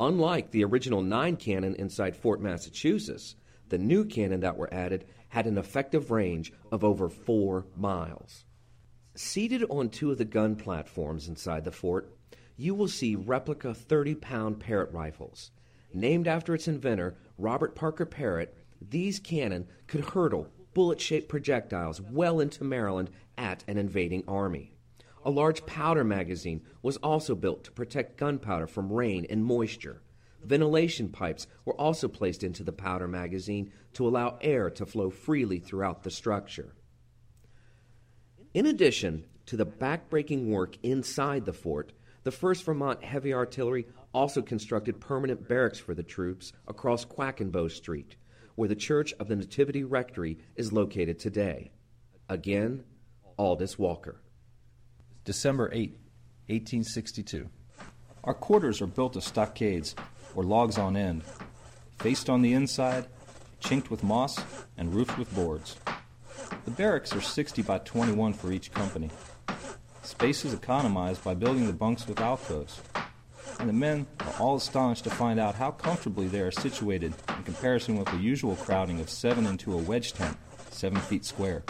Unlike 0.00 0.52
the 0.52 0.64
original 0.64 1.02
nine 1.02 1.36
cannon 1.36 1.74
inside 1.74 2.16
Fort 2.16 2.40
Massachusetts, 2.40 3.34
the 3.68 3.78
new 3.78 4.04
cannon 4.04 4.40
that 4.40 4.56
were 4.56 4.72
added 4.72 5.04
had 5.30 5.46
an 5.46 5.58
effective 5.58 6.10
range 6.10 6.52
of 6.70 6.84
over 6.84 7.08
four 7.08 7.66
miles. 7.76 8.44
Seated 9.14 9.64
on 9.68 9.90
two 9.90 10.12
of 10.12 10.18
the 10.18 10.24
gun 10.24 10.54
platforms 10.54 11.28
inside 11.28 11.64
the 11.64 11.72
fort, 11.72 12.14
you 12.56 12.74
will 12.74 12.88
see 12.88 13.16
replica 13.16 13.74
30 13.74 14.14
pound 14.14 14.60
Parrott 14.60 14.92
rifles. 14.92 15.50
Named 15.92 16.28
after 16.28 16.54
its 16.54 16.68
inventor, 16.68 17.16
Robert 17.36 17.74
Parker 17.74 18.06
Parrott, 18.06 18.56
these 18.80 19.18
cannon 19.18 19.66
could 19.88 20.04
hurtle 20.04 20.48
bullet 20.74 21.00
shaped 21.00 21.28
projectiles 21.28 22.00
well 22.00 22.38
into 22.38 22.62
Maryland 22.62 23.10
at 23.36 23.64
an 23.66 23.78
invading 23.78 24.22
army. 24.28 24.77
A 25.24 25.30
large 25.30 25.66
powder 25.66 26.04
magazine 26.04 26.62
was 26.82 26.96
also 26.98 27.34
built 27.34 27.64
to 27.64 27.72
protect 27.72 28.18
gunpowder 28.18 28.66
from 28.66 28.92
rain 28.92 29.26
and 29.28 29.44
moisture. 29.44 30.02
Ventilation 30.44 31.08
pipes 31.08 31.46
were 31.64 31.74
also 31.74 32.08
placed 32.08 32.44
into 32.44 32.62
the 32.62 32.72
powder 32.72 33.08
magazine 33.08 33.72
to 33.94 34.06
allow 34.06 34.38
air 34.40 34.70
to 34.70 34.86
flow 34.86 35.10
freely 35.10 35.58
throughout 35.58 36.02
the 36.02 36.10
structure. 36.10 36.74
In 38.54 38.66
addition 38.66 39.24
to 39.46 39.56
the 39.56 39.66
backbreaking 39.66 40.46
work 40.46 40.76
inside 40.82 41.44
the 41.44 41.52
fort, 41.52 41.92
the 42.22 42.30
1st 42.30 42.64
Vermont 42.64 43.04
Heavy 43.04 43.32
Artillery 43.32 43.86
also 44.12 44.42
constructed 44.42 45.00
permanent 45.00 45.48
barracks 45.48 45.78
for 45.78 45.94
the 45.94 46.02
troops 46.02 46.52
across 46.66 47.04
Quackenbos 47.04 47.72
Street, 47.72 48.16
where 48.54 48.68
the 48.68 48.76
Church 48.76 49.12
of 49.20 49.28
the 49.28 49.36
Nativity 49.36 49.84
Rectory 49.84 50.38
is 50.56 50.72
located 50.72 51.18
today. 51.18 51.70
Again, 52.28 52.84
Aldace 53.38 53.78
Walker. 53.78 54.20
December 55.28 55.68
8, 55.74 55.90
1862. 56.46 57.50
Our 58.24 58.32
quarters 58.32 58.80
are 58.80 58.86
built 58.86 59.14
of 59.14 59.22
stockades, 59.22 59.94
or 60.34 60.42
logs 60.42 60.78
on 60.78 60.96
end, 60.96 61.22
faced 61.98 62.30
on 62.30 62.40
the 62.40 62.54
inside, 62.54 63.04
chinked 63.60 63.90
with 63.90 64.02
moss, 64.02 64.38
and 64.78 64.94
roofed 64.94 65.18
with 65.18 65.34
boards. 65.34 65.76
The 66.64 66.70
barracks 66.70 67.14
are 67.14 67.20
60 67.20 67.60
by 67.60 67.76
21 67.76 68.32
for 68.32 68.52
each 68.52 68.72
company. 68.72 69.10
Space 70.02 70.46
is 70.46 70.54
economized 70.54 71.22
by 71.22 71.34
building 71.34 71.66
the 71.66 71.74
bunks 71.74 72.08
with 72.08 72.20
alcoves, 72.20 72.80
and 73.60 73.68
the 73.68 73.74
men 73.74 74.06
are 74.20 74.34
all 74.40 74.56
astonished 74.56 75.04
to 75.04 75.10
find 75.10 75.38
out 75.38 75.56
how 75.56 75.72
comfortably 75.72 76.26
they 76.26 76.40
are 76.40 76.50
situated 76.50 77.12
in 77.36 77.42
comparison 77.42 77.98
with 77.98 78.08
the 78.08 78.16
usual 78.16 78.56
crowding 78.56 78.98
of 78.98 79.10
seven 79.10 79.44
into 79.44 79.74
a 79.74 79.76
wedge 79.76 80.14
tent, 80.14 80.38
seven 80.70 80.98
feet 80.98 81.26
square. 81.26 81.64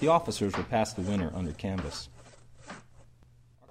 The 0.00 0.08
officers 0.08 0.56
will 0.56 0.64
pass 0.64 0.94
the 0.94 1.02
winter 1.02 1.30
under 1.34 1.52
canvas. 1.52 2.08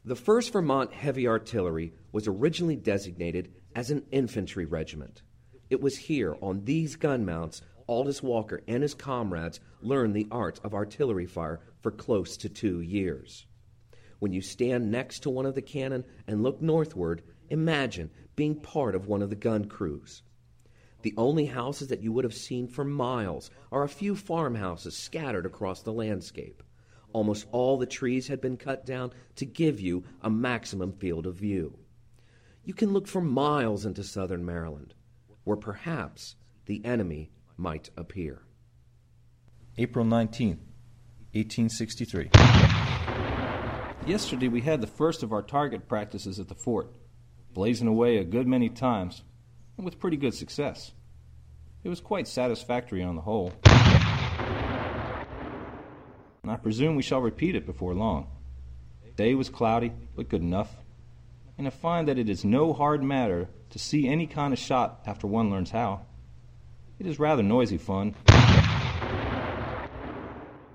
The 0.05 0.15
1st 0.15 0.51
Vermont 0.51 0.91
Heavy 0.91 1.29
Artillery 1.29 1.93
was 2.11 2.27
originally 2.27 2.75
designated 2.75 3.53
as 3.73 3.89
an 3.89 4.03
infantry 4.11 4.65
regiment. 4.65 5.21
It 5.69 5.79
was 5.79 5.95
here, 5.95 6.35
on 6.41 6.65
these 6.65 6.97
gun 6.97 7.23
mounts, 7.23 7.61
Aldace 7.87 8.21
Walker 8.21 8.61
and 8.67 8.83
his 8.83 8.93
comrades 8.93 9.61
learned 9.81 10.13
the 10.13 10.27
art 10.29 10.59
of 10.61 10.73
artillery 10.73 11.25
fire 11.25 11.61
for 11.79 11.89
close 11.89 12.35
to 12.37 12.49
two 12.49 12.81
years. 12.81 13.45
When 14.19 14.33
you 14.33 14.41
stand 14.41 14.91
next 14.91 15.21
to 15.21 15.29
one 15.29 15.45
of 15.45 15.55
the 15.55 15.61
cannon 15.61 16.03
and 16.27 16.43
look 16.43 16.61
northward, 16.61 17.23
imagine 17.49 18.09
being 18.35 18.55
part 18.55 18.95
of 18.95 19.07
one 19.07 19.21
of 19.21 19.29
the 19.29 19.37
gun 19.37 19.69
crews. 19.69 20.21
The 21.03 21.13
only 21.15 21.45
houses 21.45 21.89
that 21.89 22.01
you 22.01 22.11
would 22.11 22.23
have 22.25 22.33
seen 22.33 22.67
for 22.67 22.83
miles 22.83 23.51
are 23.71 23.83
a 23.83 23.89
few 23.89 24.17
farmhouses 24.17 24.97
scattered 24.97 25.45
across 25.45 25.81
the 25.81 25.93
landscape. 25.93 26.62
Almost 27.13 27.47
all 27.51 27.77
the 27.77 27.85
trees 27.85 28.27
had 28.27 28.41
been 28.41 28.57
cut 28.57 28.85
down 28.85 29.13
to 29.35 29.45
give 29.45 29.79
you 29.79 30.03
a 30.21 30.29
maximum 30.29 30.91
field 30.91 31.27
of 31.27 31.35
view. 31.35 31.77
You 32.65 32.73
can 32.73 32.91
look 32.91 33.07
for 33.07 33.21
miles 33.21 33.85
into 33.85 34.03
southern 34.03 34.45
Maryland, 34.45 34.95
where 35.43 35.57
perhaps 35.57 36.35
the 36.65 36.83
enemy 36.83 37.31
might 37.55 37.91
appear. 37.95 38.41
April 39.77 40.05
19, 40.05 40.59
1863. 41.33 42.29
Yesterday 44.07 44.47
we 44.47 44.61
had 44.61 44.81
the 44.81 44.87
first 44.87 45.23
of 45.23 45.31
our 45.31 45.41
target 45.41 45.87
practices 45.87 46.39
at 46.39 46.47
the 46.47 46.55
fort, 46.55 46.91
blazing 47.53 47.87
away 47.87 48.17
a 48.17 48.23
good 48.23 48.47
many 48.47 48.69
times, 48.69 49.23
and 49.77 49.85
with 49.85 49.99
pretty 49.99 50.17
good 50.17 50.33
success. 50.33 50.93
It 51.83 51.89
was 51.89 51.99
quite 51.99 52.27
satisfactory 52.27 53.03
on 53.03 53.15
the 53.15 53.21
whole 53.21 53.53
and 56.43 56.51
I 56.51 56.57
presume 56.57 56.95
we 56.97 57.03
shall 57.03 57.21
repeat 57.21 57.55
it 57.55 57.65
before 57.65 57.93
long. 57.93 58.27
Day 59.15 59.33
was 59.33 59.47
cloudy, 59.49 59.93
but 60.13 60.27
good 60.27 60.41
enough, 60.41 60.75
and 61.57 61.65
I 61.65 61.69
find 61.69 62.09
that 62.09 62.19
it 62.19 62.27
is 62.27 62.43
no 62.43 62.73
hard 62.73 63.01
matter 63.01 63.47
to 63.69 63.79
see 63.79 64.09
any 64.09 64.27
kind 64.27 64.51
of 64.51 64.59
shot 64.59 64.99
after 65.05 65.25
one 65.25 65.49
learns 65.49 65.71
how. 65.71 66.01
It 66.99 67.05
is 67.05 67.17
rather 67.17 67.43
noisy 67.43 67.77
fun, 67.77 68.15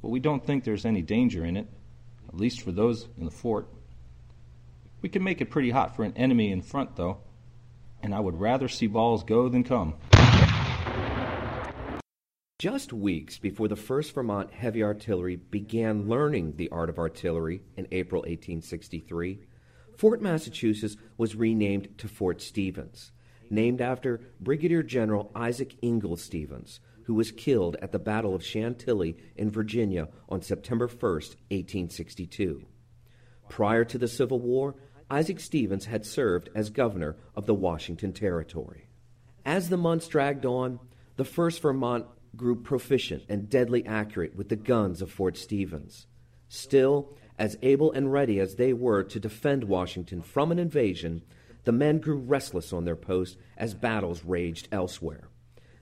but 0.01 0.09
we 0.09 0.21
don't 0.21 0.43
think 0.45 0.65
there's 0.65 0.87
any 0.87 1.03
danger 1.03 1.45
in 1.45 1.59
it, 1.59 1.67
at 2.29 2.35
least 2.35 2.63
for 2.63 2.73
those 2.73 3.07
in 3.19 3.27
the 3.27 3.31
fort. 3.31 3.69
We 5.03 5.11
can 5.11 5.23
make 5.23 5.43
it 5.43 5.51
pretty 5.51 5.71
hot 5.71 5.95
for 5.95 6.05
an 6.05 6.15
enemy 6.17 6.51
in 6.51 6.63
front, 6.63 6.97
though, 6.97 7.19
and 8.03 8.15
I 8.15 8.21
would 8.21 8.41
rather 8.41 8.69
see 8.69 8.87
balls 8.87 9.23
go 9.23 9.51
than 9.51 9.65
come. 9.65 9.97
Just 12.59 12.93
weeks 12.93 13.39
before 13.39 13.69
the 13.69 13.77
1st 13.77 14.15
Vermont 14.15 14.53
Heavy 14.53 14.83
Artillery 14.83 15.37
began 15.37 16.09
learning 16.09 16.55
the 16.57 16.69
art 16.71 16.91
of 16.91 16.99
artillery 16.99 17.63
in 17.77 17.87
April 17.93 18.23
1863, 18.23 19.39
Fort 19.97 20.21
Massachusetts 20.21 20.97
was 21.17 21.37
renamed 21.37 21.97
to 21.99 22.09
Fort 22.09 22.43
Stevens, 22.43 23.13
named 23.49 23.81
after 23.81 24.21
Brigadier 24.41 24.83
General 24.83 25.31
Isaac 25.37 25.77
Ingalls 25.85 26.21
Stevens, 26.21 26.81
who 27.05 27.15
was 27.15 27.31
killed 27.31 27.77
at 27.81 27.93
the 27.93 28.01
Battle 28.01 28.35
of 28.35 28.45
Chantilly 28.45 29.17
in 29.37 29.53
Virginia 29.53 30.09
on 30.29 30.43
September 30.43 30.89
1, 30.89 30.99
1862. 30.99 32.67
Prior 33.49 33.85
to 33.85 33.99
the 33.99 34.09
Civil 34.09 34.41
War, 34.41 34.75
Isaac 35.09 35.39
Stevens 35.39 35.85
had 35.85 36.05
served 36.05 36.49
as 36.57 36.71
governor 36.71 37.19
of 37.37 37.47
the 37.47 37.55
Washington 37.55 38.13
Territory. 38.13 38.89
As 39.47 39.69
the 39.69 39.77
months 39.77 40.09
dragged 40.09 40.45
on, 40.45 40.81
the 41.15 41.25
1st 41.25 41.61
Vermont 41.61 42.07
grew 42.37 42.57
proficient 42.57 43.25
and 43.29 43.49
deadly 43.49 43.85
accurate 43.87 44.37
with 44.37 44.49
the 44.49 44.57
guns 44.57 45.03
of 45.03 45.11
Fort 45.11 45.37
Stevens. 45.37 46.07
Still, 46.49 47.17
as 47.39 47.59
able 47.63 47.93
and 47.93 48.13
ready 48.13 48.41
as 48.41 48.57
they 48.57 48.73
were 48.73 49.03
to 49.05 49.21
defend 49.21 49.65
Washington 49.65 50.23
from 50.23 50.51
an 50.51 50.59
invasion, 50.59 51.23
the 51.65 51.73
men 51.73 51.99
grew 51.99 52.17
restless 52.17 52.73
on 52.73 52.85
their 52.85 52.97
post 52.97 53.37
as 53.57 53.75
battles 53.75 54.25
raged 54.25 54.69
elsewhere. 54.73 55.29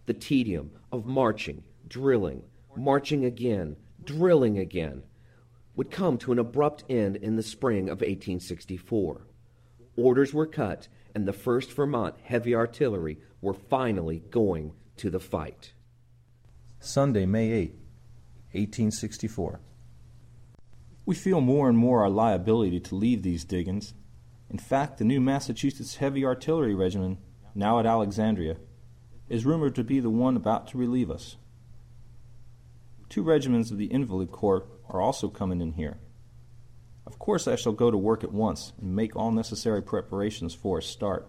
The 0.06 0.14
tedium 0.14 0.70
of 0.92 1.06
marching, 1.06 1.62
drilling, 1.88 2.42
marching 2.76 3.24
again, 3.24 3.76
drilling 4.04 4.58
again, 4.58 5.02
would 5.76 5.90
come 5.90 6.18
to 6.18 6.32
an 6.32 6.38
abrupt 6.38 6.84
end 6.88 7.16
in 7.16 7.36
the 7.36 7.42
spring 7.42 7.84
of 7.84 8.00
1864. 8.00 9.26
Orders 9.96 10.34
were 10.34 10.46
cut, 10.46 10.88
and 11.14 11.26
the 11.26 11.32
1st 11.32 11.72
Vermont 11.72 12.14
Heavy 12.22 12.54
Artillery 12.54 13.18
were 13.40 13.54
finally 13.54 14.22
going 14.30 14.72
to 14.96 15.10
the 15.10 15.20
fight. 15.20 15.72
Sunday, 16.80 17.26
May 17.26 17.50
8, 17.52 17.70
1864. 18.52 19.60
We 21.04 21.14
feel 21.14 21.40
more 21.40 21.68
and 21.68 21.78
more 21.78 22.02
our 22.02 22.10
liability 22.10 22.80
to 22.80 22.94
leave 22.94 23.22
these 23.22 23.44
diggings. 23.44 23.94
In 24.50 24.58
fact, 24.58 24.98
the 24.98 25.04
new 25.04 25.20
Massachusetts 25.20 25.96
Heavy 25.96 26.24
Artillery 26.24 26.74
Regiment, 26.74 27.18
now 27.54 27.78
at 27.78 27.86
Alexandria, 27.86 28.56
is 29.28 29.44
rumored 29.44 29.74
to 29.74 29.84
be 29.84 30.00
the 30.00 30.10
one 30.10 30.36
about 30.36 30.68
to 30.68 30.78
relieve 30.78 31.10
us. 31.10 31.36
Two 33.08 33.22
regiments 33.22 33.70
of 33.70 33.78
the 33.78 33.86
Invalid 33.86 34.30
Corps 34.30 34.66
are 34.88 35.00
also 35.00 35.28
coming 35.28 35.60
in 35.60 35.72
here. 35.72 35.98
Of 37.06 37.18
course, 37.18 37.46
I 37.46 37.56
shall 37.56 37.72
go 37.72 37.90
to 37.90 37.96
work 37.96 38.24
at 38.24 38.32
once 38.32 38.72
and 38.80 38.94
make 38.94 39.14
all 39.14 39.30
necessary 39.30 39.82
preparations 39.82 40.54
for 40.54 40.78
a 40.78 40.82
start. 40.82 41.28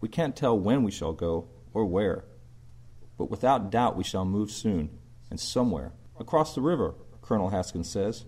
We 0.00 0.08
can't 0.08 0.36
tell 0.36 0.58
when 0.58 0.82
we 0.82 0.90
shall 0.90 1.12
go 1.12 1.48
or 1.74 1.84
where, 1.84 2.24
but 3.22 3.30
without 3.30 3.70
doubt 3.70 3.96
we 3.96 4.02
shall 4.02 4.24
move 4.24 4.50
soon, 4.50 4.90
and 5.30 5.38
somewhere, 5.38 5.92
across 6.18 6.56
the 6.56 6.60
river, 6.60 6.96
Colonel 7.20 7.50
Haskins 7.50 7.88
says. 7.88 8.24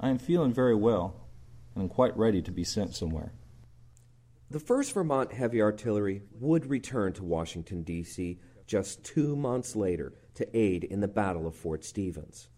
I 0.00 0.08
am 0.08 0.16
feeling 0.16 0.50
very 0.50 0.74
well, 0.74 1.26
and 1.74 1.82
am 1.82 1.88
quite 1.90 2.16
ready 2.16 2.40
to 2.40 2.50
be 2.50 2.64
sent 2.64 2.96
somewhere. 2.96 3.34
The 4.50 4.60
1st 4.60 4.94
Vermont 4.94 5.34
Heavy 5.34 5.60
Artillery 5.60 6.22
would 6.40 6.70
return 6.70 7.12
to 7.12 7.22
Washington, 7.22 7.82
D.C. 7.82 8.40
just 8.66 9.04
two 9.04 9.36
months 9.36 9.76
later 9.76 10.14
to 10.36 10.56
aid 10.56 10.84
in 10.84 11.00
the 11.00 11.06
Battle 11.06 11.46
of 11.46 11.54
Fort 11.54 11.84
Stevens. 11.84 12.48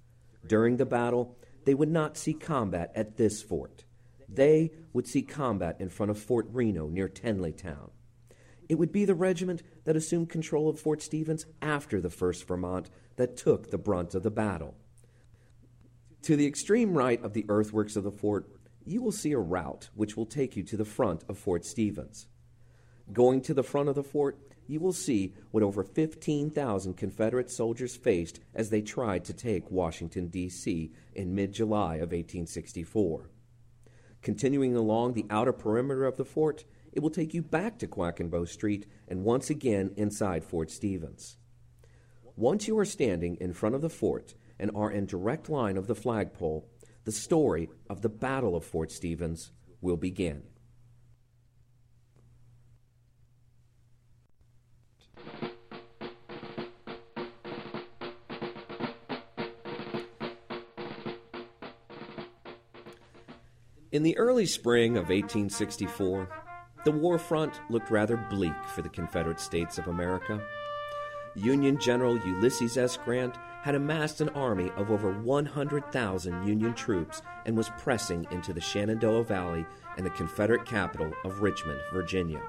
During 0.46 0.76
the 0.76 0.86
battle, 0.86 1.36
they 1.64 1.74
would 1.74 1.90
not 1.90 2.16
see 2.16 2.34
combat 2.34 2.92
at 2.94 3.16
this 3.16 3.42
fort. 3.42 3.82
They 4.28 4.70
would 4.92 5.08
see 5.08 5.22
combat 5.22 5.78
in 5.80 5.88
front 5.88 6.10
of 6.10 6.18
Fort 6.20 6.46
Reno 6.52 6.86
near 6.86 7.08
Tenleytown. 7.08 7.90
It 8.68 8.76
would 8.76 8.92
be 8.92 9.04
the 9.04 9.14
regiment 9.14 9.62
that 9.84 9.96
assumed 9.96 10.30
control 10.30 10.68
of 10.68 10.80
Fort 10.80 11.02
Stevens 11.02 11.46
after 11.60 12.00
the 12.00 12.08
1st 12.08 12.44
Vermont 12.44 12.90
that 13.16 13.36
took 13.36 13.70
the 13.70 13.78
brunt 13.78 14.14
of 14.14 14.22
the 14.22 14.30
battle. 14.30 14.74
To 16.22 16.36
the 16.36 16.46
extreme 16.46 16.96
right 16.96 17.22
of 17.22 17.34
the 17.34 17.44
earthworks 17.48 17.96
of 17.96 18.04
the 18.04 18.10
fort, 18.10 18.48
you 18.84 19.02
will 19.02 19.12
see 19.12 19.32
a 19.32 19.38
route 19.38 19.90
which 19.94 20.16
will 20.16 20.26
take 20.26 20.56
you 20.56 20.62
to 20.64 20.76
the 20.76 20.84
front 20.84 21.22
of 21.28 21.38
Fort 21.38 21.64
Stevens. 21.64 22.26
Going 23.12 23.42
to 23.42 23.54
the 23.54 23.62
front 23.62 23.90
of 23.90 23.94
the 23.94 24.02
fort, 24.02 24.38
you 24.66 24.80
will 24.80 24.94
see 24.94 25.34
what 25.50 25.62
over 25.62 25.84
15,000 25.84 26.94
Confederate 26.94 27.50
soldiers 27.50 27.96
faced 27.96 28.40
as 28.54 28.70
they 28.70 28.80
tried 28.80 29.24
to 29.26 29.34
take 29.34 29.70
Washington, 29.70 30.28
D.C. 30.28 30.90
in 31.14 31.34
mid 31.34 31.52
July 31.52 31.96
of 31.96 32.12
1864. 32.12 33.28
Continuing 34.22 34.74
along 34.74 35.12
the 35.12 35.26
outer 35.28 35.52
perimeter 35.52 36.06
of 36.06 36.16
the 36.16 36.24
fort, 36.24 36.64
it 36.94 37.02
will 37.02 37.10
take 37.10 37.34
you 37.34 37.42
back 37.42 37.78
to 37.80 37.88
Quackenbos 37.88 38.48
Street 38.48 38.86
and 39.08 39.24
once 39.24 39.50
again 39.50 39.90
inside 39.96 40.44
Fort 40.44 40.70
Stevens. 40.70 41.36
Once 42.36 42.68
you 42.68 42.78
are 42.78 42.84
standing 42.84 43.36
in 43.40 43.52
front 43.52 43.74
of 43.74 43.80
the 43.80 43.90
fort 43.90 44.34
and 44.60 44.70
are 44.76 44.92
in 44.92 45.04
direct 45.04 45.48
line 45.48 45.76
of 45.76 45.88
the 45.88 45.94
flagpole, 45.96 46.68
the 47.04 47.12
story 47.12 47.68
of 47.90 48.02
the 48.02 48.08
Battle 48.08 48.54
of 48.54 48.64
Fort 48.64 48.92
Stevens 48.92 49.50
will 49.80 49.96
begin. 49.96 50.44
In 63.90 64.02
the 64.02 64.16
early 64.16 64.46
spring 64.46 64.96
of 64.96 65.04
1864, 65.04 66.43
the 66.84 66.90
war 66.90 67.18
front 67.18 67.60
looked 67.70 67.90
rather 67.90 68.16
bleak 68.16 68.54
for 68.74 68.82
the 68.82 68.88
Confederate 68.88 69.40
States 69.40 69.78
of 69.78 69.88
America. 69.88 70.40
Union 71.34 71.78
General 71.78 72.18
Ulysses 72.18 72.76
S. 72.76 72.96
Grant 72.96 73.36
had 73.62 73.74
amassed 73.74 74.20
an 74.20 74.28
army 74.30 74.70
of 74.76 74.90
over 74.90 75.10
100,000 75.10 76.46
Union 76.46 76.74
troops 76.74 77.22
and 77.46 77.56
was 77.56 77.70
pressing 77.78 78.26
into 78.30 78.52
the 78.52 78.60
Shenandoah 78.60 79.24
Valley 79.24 79.66
and 79.96 80.04
the 80.04 80.10
Confederate 80.10 80.66
capital 80.66 81.12
of 81.24 81.40
Richmond, 81.40 81.80
Virginia. 81.92 82.40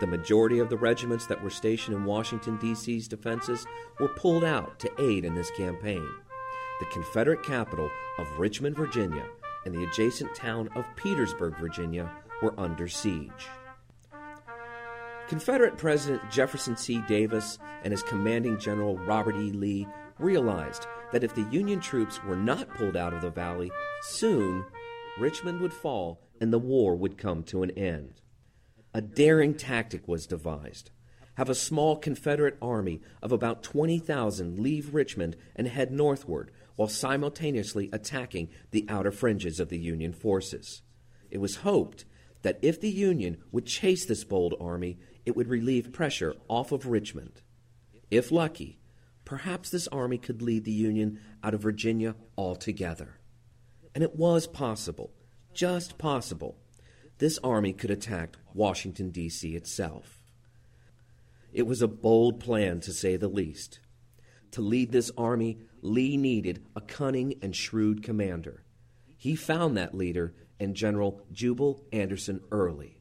The 0.00 0.06
majority 0.06 0.58
of 0.58 0.68
the 0.68 0.76
regiments 0.76 1.26
that 1.26 1.40
were 1.42 1.50
stationed 1.50 1.96
in 1.96 2.04
Washington, 2.04 2.56
D.C.'s 2.56 3.06
defenses 3.06 3.66
were 4.00 4.08
pulled 4.08 4.42
out 4.42 4.80
to 4.80 4.90
aid 5.00 5.24
in 5.24 5.34
this 5.34 5.50
campaign. 5.52 6.08
The 6.80 6.86
Confederate 6.86 7.44
capital 7.44 7.88
of 8.18 8.38
Richmond, 8.38 8.74
Virginia, 8.74 9.26
and 9.64 9.72
the 9.72 9.84
adjacent 9.84 10.34
town 10.34 10.70
of 10.74 10.84
Petersburg, 10.96 11.56
Virginia, 11.60 12.10
were 12.42 12.58
under 12.58 12.88
siege. 12.88 13.48
Confederate 15.28 15.78
President 15.78 16.20
Jefferson 16.30 16.76
C. 16.76 17.00
Davis 17.08 17.58
and 17.84 17.92
his 17.92 18.02
commanding 18.02 18.58
general 18.58 18.98
Robert 18.98 19.36
E. 19.36 19.50
Lee 19.52 19.86
realized 20.18 20.86
that 21.12 21.24
if 21.24 21.34
the 21.34 21.48
Union 21.50 21.80
troops 21.80 22.22
were 22.24 22.36
not 22.36 22.68
pulled 22.74 22.96
out 22.96 23.14
of 23.14 23.22
the 23.22 23.30
valley, 23.30 23.70
soon 24.02 24.64
Richmond 25.18 25.60
would 25.60 25.72
fall 25.72 26.20
and 26.40 26.52
the 26.52 26.58
war 26.58 26.96
would 26.96 27.16
come 27.16 27.44
to 27.44 27.62
an 27.62 27.70
end. 27.70 28.20
A 28.92 29.00
daring 29.00 29.54
tactic 29.54 30.06
was 30.06 30.26
devised. 30.26 30.90
Have 31.36 31.48
a 31.48 31.54
small 31.54 31.96
Confederate 31.96 32.58
army 32.60 33.00
of 33.22 33.32
about 33.32 33.62
20,000 33.62 34.58
leave 34.58 34.92
Richmond 34.92 35.36
and 35.56 35.66
head 35.66 35.90
northward 35.90 36.50
while 36.76 36.88
simultaneously 36.88 37.88
attacking 37.92 38.50
the 38.70 38.84
outer 38.88 39.12
fringes 39.12 39.60
of 39.60 39.70
the 39.70 39.78
Union 39.78 40.12
forces. 40.12 40.82
It 41.30 41.38
was 41.38 41.56
hoped 41.56 42.04
that 42.42 42.58
if 42.62 42.80
the 42.80 42.90
Union 42.90 43.38
would 43.50 43.66
chase 43.66 44.04
this 44.04 44.24
bold 44.24 44.54
army, 44.60 44.98
it 45.24 45.36
would 45.36 45.48
relieve 45.48 45.92
pressure 45.92 46.34
off 46.48 46.72
of 46.72 46.86
Richmond. 46.86 47.42
If 48.10 48.30
lucky, 48.30 48.78
perhaps 49.24 49.70
this 49.70 49.88
army 49.88 50.18
could 50.18 50.42
lead 50.42 50.64
the 50.64 50.72
Union 50.72 51.20
out 51.42 51.54
of 51.54 51.62
Virginia 51.62 52.14
altogether. 52.36 53.18
And 53.94 54.02
it 54.02 54.16
was 54.16 54.46
possible, 54.46 55.12
just 55.54 55.98
possible, 55.98 56.58
this 57.18 57.38
army 57.44 57.72
could 57.72 57.90
attack 57.90 58.36
Washington, 58.52 59.10
D.C. 59.10 59.54
itself. 59.54 60.22
It 61.52 61.66
was 61.66 61.82
a 61.82 61.88
bold 61.88 62.40
plan, 62.40 62.80
to 62.80 62.92
say 62.92 63.16
the 63.16 63.28
least. 63.28 63.78
To 64.52 64.60
lead 64.60 64.90
this 64.90 65.10
army, 65.16 65.58
Lee 65.82 66.16
needed 66.16 66.64
a 66.74 66.80
cunning 66.80 67.34
and 67.42 67.54
shrewd 67.54 68.02
commander. 68.02 68.64
He 69.16 69.36
found 69.36 69.76
that 69.76 69.94
leader 69.94 70.34
in 70.62 70.74
General 70.74 71.20
Jubal 71.32 71.84
Anderson 71.92 72.40
Early. 72.52 72.96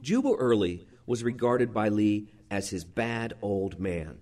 Jubal 0.00 0.36
Early 0.38 0.86
was 1.04 1.22
regarded 1.22 1.74
by 1.74 1.90
Lee 1.90 2.30
as 2.50 2.70
his 2.70 2.84
bad 2.84 3.34
old 3.42 3.78
man. 3.78 4.18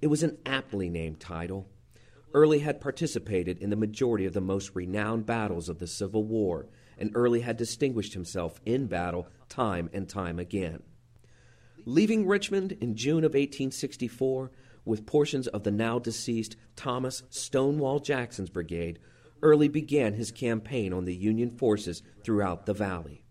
It 0.00 0.06
was 0.06 0.22
an 0.22 0.38
aptly 0.46 0.88
named 0.88 1.18
title. 1.18 1.68
Early 2.32 2.60
had 2.60 2.80
participated 2.80 3.58
in 3.58 3.70
the 3.70 3.76
majority 3.76 4.26
of 4.26 4.32
the 4.32 4.40
most 4.40 4.76
renowned 4.76 5.26
battles 5.26 5.68
of 5.68 5.80
the 5.80 5.88
Civil 5.88 6.22
War, 6.22 6.68
and 6.96 7.10
Early 7.14 7.40
had 7.40 7.56
distinguished 7.56 8.14
himself 8.14 8.60
in 8.64 8.86
battle 8.86 9.26
time 9.48 9.90
and 9.92 10.08
time 10.08 10.38
again. 10.38 10.84
Leaving 11.84 12.26
Richmond 12.26 12.72
in 12.80 12.94
June 12.94 13.24
of 13.24 13.34
1864 13.34 14.52
with 14.84 15.06
portions 15.06 15.48
of 15.48 15.64
the 15.64 15.72
now 15.72 15.98
deceased 15.98 16.54
Thomas 16.76 17.24
Stonewall 17.28 17.98
Jackson's 17.98 18.50
brigade, 18.50 19.00
Early 19.44 19.68
began 19.68 20.14
his 20.14 20.32
campaign 20.32 20.94
on 20.94 21.04
the 21.04 21.14
Union 21.14 21.50
forces 21.50 22.02
throughout 22.24 22.64
the 22.64 22.72
valley. 22.72 23.22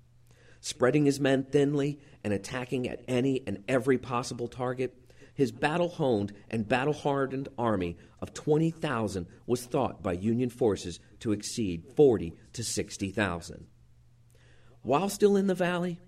Spreading 0.62 1.06
his 1.06 1.19
men 1.19 1.43
thinly 1.43 1.99
and 2.23 2.32
attacking 2.32 2.88
at 2.88 3.04
any 3.08 3.41
and 3.47 3.63
every 3.67 3.97
possible 3.97 4.47
target, 4.47 4.95
his 5.34 5.52
battle 5.52 5.89
honed 5.89 6.32
and 6.52 6.69
battle 6.69 6.93
hardened 6.93 7.49
army 7.58 7.97
of 8.21 8.32
20,000 8.32 9.26
was 9.47 9.65
thought 9.65 10.04
by 10.04 10.13
Union 10.13 10.52
forces 10.52 10.99
to 11.19 11.32
exceed 11.32 11.84
40 11.95 12.34
to 12.54 12.63
60,000. 12.63 13.65
While 14.84 15.10
still 15.10 15.36
in 15.36 15.47
the 15.47 15.56
valley, 15.56 15.99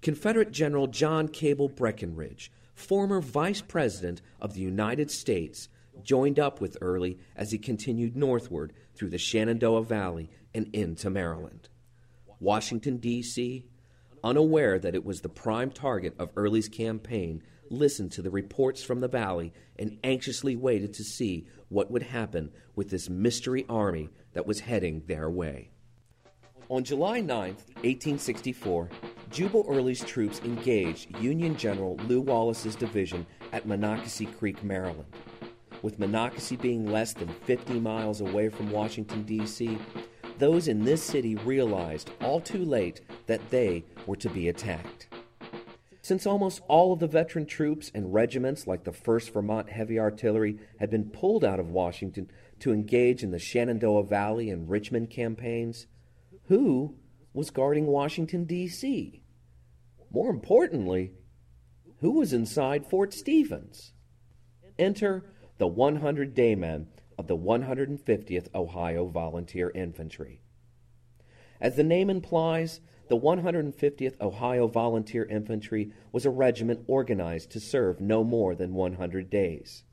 Confederate 0.00 0.52
General 0.52 0.86
John 0.86 1.28
Cabell 1.28 1.68
Breckinridge, 1.68 2.50
former 2.74 3.20
Vice 3.20 3.60
President 3.60 4.22
of 4.40 4.54
the 4.54 4.62
United 4.62 5.10
States, 5.10 5.68
joined 6.02 6.38
up 6.38 6.60
with 6.60 6.76
Early 6.80 7.18
as 7.36 7.52
he 7.52 7.58
continued 7.58 8.16
northward 8.16 8.72
through 8.94 9.10
the 9.10 9.18
Shenandoah 9.18 9.84
Valley 9.84 10.30
and 10.54 10.68
into 10.74 11.10
Maryland. 11.10 11.68
Washington, 12.40 12.98
D.C., 12.98 13.66
unaware 14.22 14.78
that 14.78 14.94
it 14.94 15.04
was 15.04 15.20
the 15.20 15.28
prime 15.28 15.70
target 15.70 16.14
of 16.18 16.30
Early's 16.36 16.68
campaign, 16.68 17.42
listened 17.70 18.12
to 18.12 18.22
the 18.22 18.30
reports 18.30 18.82
from 18.82 19.00
the 19.00 19.08
valley 19.08 19.52
and 19.78 19.98
anxiously 20.04 20.56
waited 20.56 20.94
to 20.94 21.04
see 21.04 21.46
what 21.68 21.90
would 21.90 22.02
happen 22.02 22.50
with 22.74 22.90
this 22.90 23.08
mystery 23.08 23.64
army 23.68 24.08
that 24.32 24.46
was 24.46 24.60
heading 24.60 25.02
their 25.06 25.30
way. 25.30 25.70
On 26.70 26.82
July 26.82 27.20
9, 27.20 27.28
1864, 27.82 28.88
Jubal 29.30 29.66
Early's 29.68 30.02
troops 30.02 30.40
engaged 30.44 31.14
Union 31.18 31.56
General 31.56 31.96
Lew 32.06 32.20
Wallace's 32.20 32.74
division 32.74 33.26
at 33.52 33.66
Monocacy 33.66 34.26
Creek, 34.26 34.62
Maryland. 34.64 35.04
With 35.84 35.98
Monocacy 35.98 36.56
being 36.56 36.90
less 36.90 37.12
than 37.12 37.28
50 37.28 37.78
miles 37.78 38.22
away 38.22 38.48
from 38.48 38.70
Washington, 38.70 39.22
D.C., 39.24 39.76
those 40.38 40.66
in 40.66 40.82
this 40.82 41.02
city 41.02 41.34
realized 41.34 42.08
all 42.22 42.40
too 42.40 42.64
late 42.64 43.02
that 43.26 43.50
they 43.50 43.84
were 44.06 44.16
to 44.16 44.30
be 44.30 44.48
attacked. 44.48 45.08
Since 46.00 46.26
almost 46.26 46.62
all 46.68 46.94
of 46.94 47.00
the 47.00 47.06
veteran 47.06 47.44
troops 47.44 47.90
and 47.94 48.14
regiments, 48.14 48.66
like 48.66 48.84
the 48.84 48.92
1st 48.92 49.34
Vermont 49.34 49.68
Heavy 49.68 49.98
Artillery, 49.98 50.56
had 50.80 50.88
been 50.88 51.10
pulled 51.10 51.44
out 51.44 51.60
of 51.60 51.68
Washington 51.68 52.30
to 52.60 52.72
engage 52.72 53.22
in 53.22 53.30
the 53.30 53.38
Shenandoah 53.38 54.06
Valley 54.06 54.48
and 54.48 54.70
Richmond 54.70 55.10
campaigns, 55.10 55.86
who 56.44 56.94
was 57.34 57.50
guarding 57.50 57.88
Washington, 57.88 58.44
D.C.? 58.44 59.22
More 60.10 60.30
importantly, 60.30 61.12
who 62.00 62.12
was 62.12 62.32
inside 62.32 62.86
Fort 62.86 63.12
Stevens? 63.12 63.92
Enter 64.78 65.24
the 65.58 65.66
100 65.66 66.34
day 66.34 66.54
men 66.54 66.88
of 67.16 67.28
the 67.28 67.36
150th 67.36 68.52
Ohio 68.54 69.06
Volunteer 69.06 69.70
Infantry. 69.70 70.40
As 71.60 71.76
the 71.76 71.84
name 71.84 72.10
implies, 72.10 72.80
the 73.08 73.16
150th 73.16 74.20
Ohio 74.20 74.66
Volunteer 74.66 75.24
Infantry 75.24 75.92
was 76.10 76.26
a 76.26 76.30
regiment 76.30 76.84
organized 76.88 77.50
to 77.50 77.60
serve 77.60 78.00
no 78.00 78.24
more 78.24 78.54
than 78.54 78.74
100 78.74 79.30
days. 79.30 79.84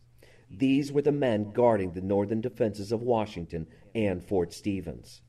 These 0.50 0.92
were 0.92 1.04
the 1.04 1.12
men 1.12 1.52
guarding 1.52 1.92
the 1.92 2.02
northern 2.02 2.42
defenses 2.42 2.92
of 2.92 3.02
Washington 3.02 3.68
and 3.94 4.24
Fort 4.24 4.54
Stevens. 4.54 5.22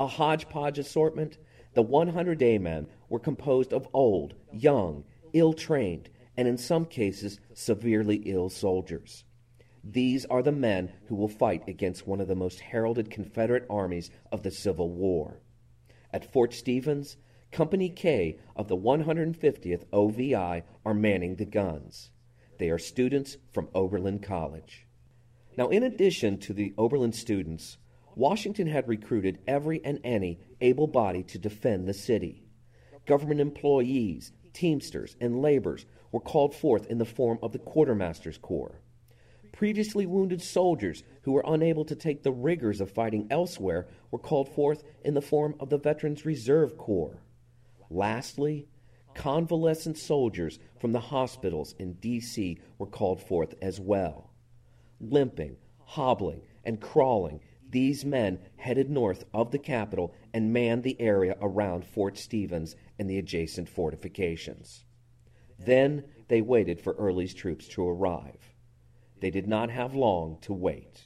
A 0.00 0.06
hodgepodge 0.06 0.78
assortment, 0.78 1.38
the 1.74 1.82
100 1.82 2.38
day 2.38 2.58
men 2.58 2.86
were 3.08 3.18
composed 3.18 3.72
of 3.72 3.88
old, 3.92 4.34
young, 4.52 5.04
ill 5.32 5.52
trained, 5.52 6.08
and 6.36 6.48
in 6.48 6.56
some 6.56 6.86
cases 6.86 7.40
severely 7.52 8.16
ill 8.24 8.48
soldiers. 8.48 9.24
These 9.88 10.24
are 10.24 10.42
the 10.42 10.50
men 10.50 10.90
who 11.06 11.14
will 11.14 11.28
fight 11.28 11.62
against 11.68 12.08
one 12.08 12.20
of 12.20 12.26
the 12.26 12.34
most 12.34 12.58
heralded 12.58 13.08
Confederate 13.08 13.64
armies 13.70 14.10
of 14.32 14.42
the 14.42 14.50
Civil 14.50 14.90
War. 14.90 15.40
At 16.12 16.32
Fort 16.32 16.52
Stevens, 16.52 17.16
Company 17.52 17.88
K 17.88 18.40
of 18.56 18.66
the 18.66 18.76
150th 18.76 19.84
OVI 19.92 20.64
are 20.84 20.92
manning 20.92 21.36
the 21.36 21.44
guns. 21.44 22.10
They 22.58 22.68
are 22.68 22.80
students 22.80 23.36
from 23.52 23.68
Oberlin 23.76 24.18
College. 24.18 24.88
Now, 25.56 25.68
in 25.68 25.84
addition 25.84 26.38
to 26.38 26.52
the 26.52 26.74
Oberlin 26.76 27.12
students, 27.12 27.78
Washington 28.16 28.66
had 28.66 28.88
recruited 28.88 29.38
every 29.46 29.80
and 29.84 30.00
any 30.02 30.40
able 30.60 30.88
body 30.88 31.22
to 31.22 31.38
defend 31.38 31.86
the 31.86 31.94
city. 31.94 32.42
Government 33.06 33.40
employees, 33.40 34.32
teamsters, 34.52 35.14
and 35.20 35.40
laborers 35.40 35.86
were 36.10 36.18
called 36.18 36.56
forth 36.56 36.88
in 36.88 36.98
the 36.98 37.04
form 37.04 37.38
of 37.40 37.52
the 37.52 37.60
Quartermaster's 37.60 38.38
Corps. 38.38 38.80
Previously 39.56 40.04
wounded 40.04 40.42
soldiers 40.42 41.02
who 41.22 41.32
were 41.32 41.44
unable 41.46 41.86
to 41.86 41.96
take 41.96 42.22
the 42.22 42.30
rigors 42.30 42.82
of 42.82 42.90
fighting 42.90 43.26
elsewhere 43.30 43.88
were 44.10 44.18
called 44.18 44.50
forth 44.50 44.84
in 45.02 45.14
the 45.14 45.22
form 45.22 45.54
of 45.58 45.70
the 45.70 45.78
Veterans 45.78 46.26
Reserve 46.26 46.76
Corps. 46.76 47.22
Lastly, 47.88 48.68
convalescent 49.14 49.96
soldiers 49.96 50.58
from 50.78 50.92
the 50.92 51.00
hospitals 51.00 51.74
in 51.78 51.94
D.C. 51.94 52.58
were 52.76 52.86
called 52.86 53.22
forth 53.22 53.54
as 53.62 53.80
well. 53.80 54.30
Limping, 55.00 55.56
hobbling, 55.86 56.42
and 56.62 56.78
crawling, 56.78 57.40
these 57.70 58.04
men 58.04 58.38
headed 58.56 58.90
north 58.90 59.24
of 59.32 59.52
the 59.52 59.58
capital 59.58 60.12
and 60.34 60.52
manned 60.52 60.82
the 60.82 61.00
area 61.00 61.34
around 61.40 61.86
Fort 61.86 62.18
Stevens 62.18 62.76
and 62.98 63.08
the 63.08 63.16
adjacent 63.16 63.70
fortifications. 63.70 64.84
Then 65.58 66.04
they 66.28 66.42
waited 66.42 66.78
for 66.78 66.92
Early's 66.92 67.32
troops 67.32 67.66
to 67.68 67.88
arrive. 67.88 68.52
They 69.20 69.30
did 69.30 69.48
not 69.48 69.70
have 69.70 69.94
long 69.94 70.38
to 70.42 70.52
wait. 70.52 71.04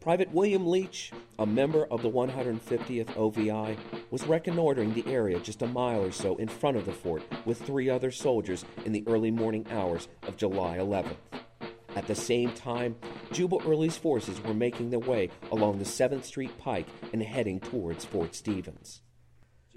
Private 0.00 0.32
William 0.32 0.66
Leach, 0.66 1.12
a 1.38 1.46
member 1.46 1.84
of 1.86 2.02
the 2.02 2.10
150th 2.10 3.16
OVI, 3.16 3.76
was 4.10 4.26
reconnoitering 4.26 4.94
the 4.94 5.06
area 5.06 5.40
just 5.40 5.62
a 5.62 5.66
mile 5.66 6.04
or 6.04 6.12
so 6.12 6.36
in 6.36 6.48
front 6.48 6.76
of 6.76 6.86
the 6.86 6.92
fort 6.92 7.22
with 7.44 7.60
three 7.60 7.90
other 7.90 8.10
soldiers 8.10 8.64
in 8.84 8.92
the 8.92 9.04
early 9.06 9.30
morning 9.30 9.66
hours 9.70 10.08
of 10.22 10.36
July 10.36 10.78
11th. 10.78 11.16
At 11.96 12.06
the 12.06 12.14
same 12.14 12.52
time, 12.52 12.96
Jubal 13.32 13.60
Early's 13.66 13.96
forces 13.96 14.40
were 14.40 14.54
making 14.54 14.90
their 14.90 14.98
way 15.00 15.30
along 15.50 15.78
the 15.78 15.84
7th 15.84 16.24
Street 16.24 16.56
Pike 16.58 16.86
and 17.12 17.22
heading 17.22 17.58
towards 17.58 18.04
Fort 18.04 18.34
Stevens. 18.34 19.02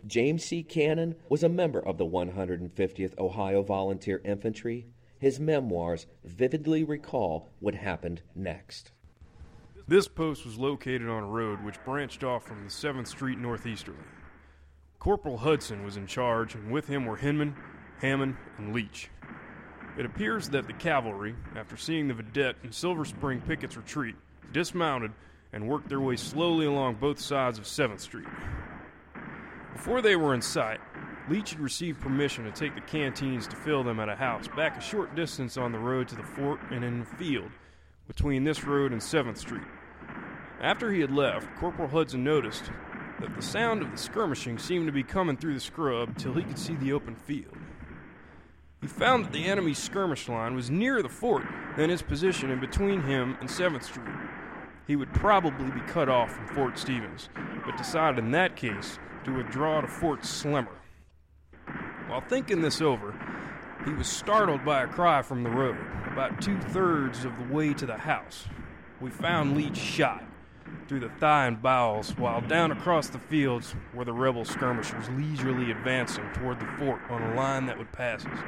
James 0.06 0.44
C. 0.46 0.62
Cannon 0.62 1.16
was 1.30 1.44
a 1.44 1.50
member 1.50 1.80
of 1.80 1.98
the 1.98 2.06
150th 2.06 3.18
Ohio 3.18 3.64
Volunteer 3.64 4.22
Infantry 4.24 4.88
his 5.22 5.40
memoirs 5.40 6.08
vividly 6.24 6.84
recall 6.84 7.48
what 7.60 7.76
happened 7.76 8.24
next. 8.34 8.92
This 9.88 10.08
post 10.08 10.44
was 10.44 10.58
located 10.58 11.08
on 11.08 11.22
a 11.22 11.28
road 11.28 11.64
which 11.64 11.84
branched 11.86 12.24
off 12.24 12.44
from 12.44 12.64
the 12.64 12.72
7th 12.72 13.06
Street 13.06 13.38
northeasterly. 13.38 14.00
Corporal 14.98 15.38
Hudson 15.38 15.86
was 15.86 15.96
in 15.96 16.08
charge, 16.08 16.56
and 16.56 16.72
with 16.72 16.88
him 16.88 17.06
were 17.06 17.18
Hinman, 17.18 17.56
Hammond, 18.00 18.36
and 18.58 18.74
Leach. 18.74 19.12
It 19.96 20.08
appears 20.08 20.50
that 20.50 20.66
the 20.66 20.74
cavalry, 20.74 21.36
after 21.56 21.78
seeing 21.78 22.08
the 22.08 22.16
vedette 22.16 22.56
and 22.64 22.74
Silver 22.74 23.06
Spring 23.06 23.42
pickets 23.42 23.78
retreat, 23.78 24.16
dismounted 24.52 25.12
and 25.54 25.68
worked 25.68 25.88
their 25.88 26.02
way 26.02 26.16
slowly 26.16 26.66
along 26.66 26.96
both 26.96 27.20
sides 27.20 27.60
of 27.60 27.66
7th 27.66 28.00
Street. 28.00 28.28
Before 29.74 30.02
they 30.02 30.16
were 30.16 30.34
in 30.34 30.42
sight, 30.42 30.80
Leach 31.30 31.52
had 31.52 31.60
received 31.60 32.02
permission 32.02 32.46
to 32.46 32.52
take 32.52 32.74
the 32.76 32.82
canteens 32.82 33.48
to 33.48 33.56
fill 33.56 33.84
them 33.84 34.00
at 34.00 34.10
a 34.10 34.16
house 34.16 34.48
back 34.50 34.78
a 34.78 34.82
short 34.82 35.16
distance 35.16 35.56
on 35.56 35.72
the 35.72 35.80
road 35.80 36.08
to 36.08 36.16
the 36.16 36.24
fort 36.24 36.60
and 36.72 36.84
in 36.84 37.00
the 37.00 37.06
field 37.06 37.52
between 38.08 38.44
this 38.44 38.64
road 38.64 38.92
and 38.92 39.02
7th 39.02 39.38
Street. 39.38 39.62
After 40.60 40.92
he 40.92 41.00
had 41.00 41.12
left, 41.12 41.48
Corporal 41.58 41.88
Hudson 41.88 42.24
noticed 42.24 42.72
that 43.20 43.36
the 43.36 43.42
sound 43.42 43.82
of 43.82 43.92
the 43.92 43.98
skirmishing 43.98 44.58
seemed 44.58 44.88
to 44.88 44.92
be 44.92 45.04
coming 45.04 45.38
through 45.38 45.54
the 45.54 45.60
scrub 45.60 46.18
till 46.18 46.34
he 46.34 46.44
could 46.44 46.58
see 46.58 46.76
the 46.76 46.92
open 46.92 47.16
field. 47.16 47.56
He 48.82 48.88
found 48.88 49.26
that 49.26 49.32
the 49.32 49.46
enemy's 49.46 49.78
skirmish 49.78 50.28
line 50.28 50.56
was 50.56 50.72
nearer 50.72 51.04
the 51.04 51.10
fort 51.10 51.44
than 51.78 51.92
his 51.92 52.02
position 52.02 52.50
in 52.50 52.60
between 52.60 53.02
him 53.04 53.38
and 53.40 53.48
7th 53.48 53.84
Street. 53.84 54.08
He 54.88 54.96
would 54.96 55.14
probably 55.14 55.70
be 55.70 55.82
cut 55.82 56.10
off 56.10 56.36
from 56.36 56.48
Fort 56.48 56.80
Stevens, 56.80 57.30
but 57.64 57.78
decided 57.78 58.24
in 58.24 58.32
that 58.32 58.56
case 58.56 58.98
to 59.24 59.38
withdraw 59.38 59.82
to 59.82 59.88
Fort 59.88 60.22
Slemmer. 60.22 60.81
While 62.12 62.20
thinking 62.20 62.62
this 62.62 62.82
over, 62.82 63.16
he 63.86 63.92
was 63.92 64.06
startled 64.06 64.66
by 64.66 64.84
a 64.84 64.88
cry 64.88 65.22
from 65.22 65.44
the 65.44 65.50
road, 65.50 65.78
about 66.12 66.42
two 66.42 66.60
thirds 66.60 67.24
of 67.24 67.38
the 67.38 67.54
way 67.54 67.74
to 67.76 67.86
the 67.86 67.96
house. 67.96 68.50
We 69.00 69.10
found 69.10 69.56
Leach 69.56 69.78
shot 69.78 70.22
through 70.90 71.00
the 71.00 71.10
thigh 71.22 71.46
and 71.46 71.62
bowels, 71.62 72.18
while 72.18 72.42
down 72.42 72.74
across 72.74 73.08
the 73.08 73.18
fields 73.18 73.76
were 73.94 74.04
the 74.04 74.12
rebel 74.12 74.44
skirmishers 74.44 75.08
leisurely 75.12 75.72
advancing 75.72 76.30
toward 76.34 76.60
the 76.60 76.68
fort 76.78 77.00
on 77.10 77.22
a 77.22 77.34
line 77.34 77.66
that 77.68 77.78
would 77.78 77.94
pass 77.94 78.26
us. 78.26 78.40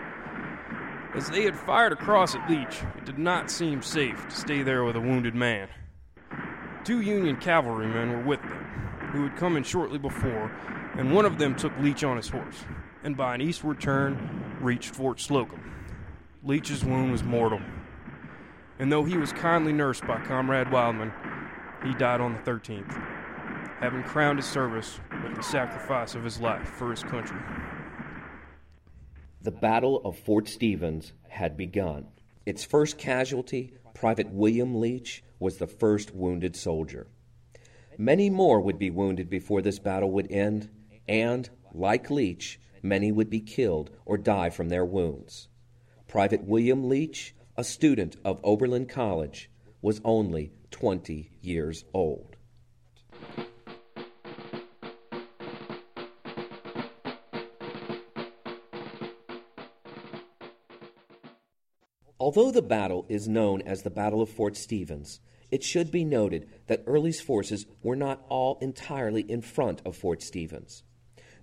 As 1.15 1.30
they 1.30 1.43
had 1.43 1.56
fired 1.58 1.93
across 1.93 2.36
at 2.36 2.49
Leach, 2.49 2.84
it 2.97 3.06
did 3.06 3.17
not 3.17 3.49
seem 3.49 3.82
safe 3.82 4.28
to 4.28 4.36
stay 4.36 4.62
there 4.62 4.84
with 4.84 4.97
a 4.97 5.02
wounded 5.02 5.36
man. 5.36 5.69
Two 6.84 6.99
Union 6.99 7.38
cavalrymen 7.38 8.12
were 8.12 8.23
with 8.23 8.41
them, 8.41 8.65
who 9.13 9.23
had 9.23 9.38
come 9.38 9.56
in 9.56 9.63
shortly 9.63 9.99
before, 9.99 10.52
and 10.97 11.15
one 11.15 11.26
of 11.26 11.38
them 11.38 11.56
took 11.56 11.71
Leach 11.80 12.04
on 12.04 12.17
his 12.17 12.28
horse 12.28 12.65
and 13.04 13.18
by 13.18 13.36
an 13.36 13.42
eastward 13.42 13.82
turn 13.82 14.58
reached 14.62 14.96
Fort 14.96 15.20
Slocum. 15.20 15.60
Leach's 16.44 16.84
wound 16.84 17.12
was 17.12 17.24
mortal, 17.24 17.62
and 18.80 18.92
though 18.92 19.04
he 19.04 19.18
was 19.18 19.32
kindly 19.34 19.74
nursed 19.74 20.06
by 20.06 20.20
Comrade 20.26 20.72
Wildman, 20.72 21.12
he 21.84 21.94
died 21.94 22.22
on 22.22 22.34
the 22.34 22.39
13th, 22.39 22.92
having 23.80 24.04
crowned 24.04 24.39
his 24.39 24.48
service 24.48 25.00
with 25.24 25.36
the 25.36 25.44
sacrifice 25.44 26.16
of 26.16 26.24
his 26.24 26.39
life 26.39 26.68
for 26.68 26.92
his 26.92 27.04
country. 27.04 27.39
The 29.42 29.52
Battle 29.52 30.02
of 30.06 30.18
Fort 30.18 30.48
Stevens 30.48 31.12
had 31.28 31.58
begun. 31.58 32.08
Its 32.46 32.63
first 32.63 32.98
casualty, 32.98 33.74
Private 33.94 34.30
William 34.30 34.80
Leach, 34.80 35.24
was 35.39 35.58
the 35.58 35.68
first 35.68 36.16
wounded 36.16 36.56
soldier. 36.56 37.08
Many 37.98 38.30
more 38.30 38.62
would 38.62 38.80
be 38.80 38.89
wounded 38.89 39.30
before 39.30 39.62
this 39.62 39.80
battle 39.80 40.12
would 40.12 40.32
end, 40.32 40.70
and, 41.08 41.50
like 41.74 42.10
Leach, 42.10 42.60
many 42.84 43.12
would 43.12 43.30
be 43.30 43.39
killed 43.39 43.89
or 44.06 44.17
die 44.17 44.50
from 44.52 44.69
their 44.69 44.86
wounds. 44.86 45.48
Private 46.08 46.43
William 46.43 46.88
Leach, 46.88 47.34
a 47.58 47.63
student 47.63 48.17
of 48.24 48.39
Oberlin 48.43 48.86
College, 48.86 49.50
was 49.82 50.02
only 50.04 50.52
20 50.69 51.32
years 51.41 51.86
old. 51.93 52.36
Although 62.19 62.52
the 62.52 62.62
battle 62.62 63.06
is 63.10 63.28
known 63.28 63.62
as 63.63 63.82
the 63.82 63.89
Battle 63.89 64.22
of 64.22 64.30
Fort 64.30 64.56
Stevens, 64.56 65.19
it 65.52 65.62
should 65.62 65.91
be 65.91 66.06
noted 66.06 66.48
that 66.67 66.84
Early's 66.88 67.19
forces 67.19 67.65
were 67.84 67.98
not 67.98 68.24
all 68.30 68.58
entirely 68.62 69.22
in 69.30 69.41
front 69.41 69.82
of 69.86 69.98
Fort 69.98 70.22
Stevens. 70.22 70.84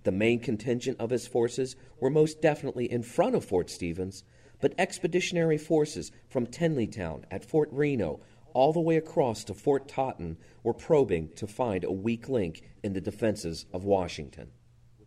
The 0.03 0.11
main 0.11 0.39
contingent 0.39 0.99
of 0.99 1.09
his 1.09 1.27
forces 1.27 1.75
were 1.99 2.09
most 2.09 2.41
definitely 2.41 2.91
in 2.91 3.03
front 3.03 3.35
of 3.35 3.45
Fort 3.45 3.69
Stevens, 3.69 4.23
but 4.59 4.73
expeditionary 4.77 5.57
forces 5.57 6.11
from 6.29 6.47
Tenleytown 6.47 7.25
at 7.29 7.45
Fort 7.45 7.69
Reno 7.71 8.19
all 8.53 8.73
the 8.73 8.79
way 8.79 8.97
across 8.97 9.43
to 9.45 9.53
Fort 9.53 9.87
Totten 9.87 10.37
were 10.63 10.73
probing 10.73 11.29
to 11.35 11.47
find 11.47 11.83
a 11.83 11.91
weak 11.91 12.29
link 12.29 12.61
in 12.83 12.93
the 12.93 13.01
defenses 13.01 13.65
of 13.73 13.83
Washington. 13.83 14.51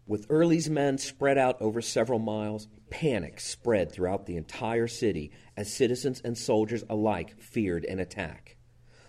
With 0.07 0.27
Early's 0.29 0.69
men 0.69 0.99
spread 0.99 1.39
out 1.39 1.61
over 1.63 1.81
several 1.81 2.19
miles, 2.19 2.69
panic 2.91 3.41
spread 3.41 3.91
throughout 3.91 4.27
the 4.27 4.37
entire 4.37 4.87
city 4.87 5.31
as 5.57 5.73
citizens 5.73 6.21
and 6.23 6.37
soldiers 6.37 6.85
alike 6.91 7.41
feared 7.41 7.85
an 7.87 7.99
attack. 7.99 8.54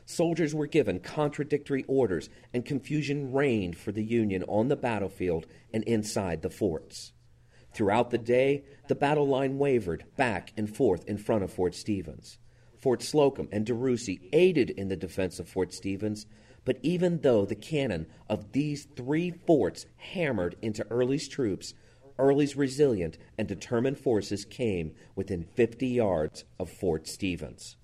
Soldiers 0.06 0.54
were 0.54 0.68
given 0.68 1.00
contradictory 1.00 1.84
orders, 1.88 2.30
and 2.54 2.64
confusion 2.64 3.34
reigned 3.34 3.76
for 3.76 3.92
the 3.92 4.04
Union 4.04 4.44
on 4.44 4.68
the 4.68 4.76
battlefield 4.76 5.48
and 5.74 5.84
inside 5.84 6.42
the 6.42 6.50
forts. 6.50 7.12
Throughout 7.74 8.12
the 8.12 8.18
day, 8.18 8.64
the 8.88 8.96
battle 8.96 9.28
line 9.28 9.58
wavered 9.58 10.06
back 10.16 10.54
and 10.56 10.74
forth 10.74 11.04
in 11.08 11.18
front 11.18 11.44
of 11.44 11.52
Fort 11.52 11.74
Stevens. 11.76 12.38
Fort 12.78 13.02
Slocum 13.02 13.50
and 13.52 13.66
DeRussy 13.66 14.30
aided 14.32 14.70
in 14.70 14.90
the 14.90 14.96
defense 14.96 15.40
of 15.40 15.50
Fort 15.50 15.74
Stevens, 15.74 16.28
but 16.66 16.78
even 16.84 17.22
though 17.22 17.46
the 17.46 17.56
cannon 17.56 18.06
of 18.30 18.52
these 18.52 18.86
three 18.96 19.32
forts 19.32 19.88
hammered 19.98 20.56
into 20.62 20.86
Early's 20.92 21.28
troops, 21.28 21.74
Early's 22.18 22.56
resilient 22.56 23.18
and 23.38 23.48
determined 23.48 23.98
forces 23.98 24.46
came 24.46 24.94
within 25.16 25.44
50 25.44 25.88
yards 25.88 26.46
of 26.60 26.70
Fort 26.70 27.08
Stevens. 27.08 27.76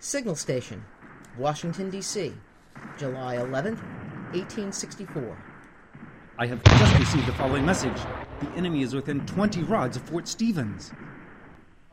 Signal 0.00 0.36
Station, 0.36 0.84
Washington, 1.36 1.90
D.C., 1.90 2.32
July 2.98 3.34
11th, 3.34 3.82
1864. 4.30 5.36
I 6.38 6.46
have 6.46 6.62
just 6.62 6.98
received 7.00 7.26
the 7.26 7.32
following 7.32 7.66
message. 7.66 7.98
The 8.40 8.48
enemy 8.50 8.82
is 8.82 8.94
within 8.94 9.26
20 9.26 9.64
rods 9.64 9.96
of 9.96 10.04
Fort 10.04 10.28
Stevens. 10.28 10.92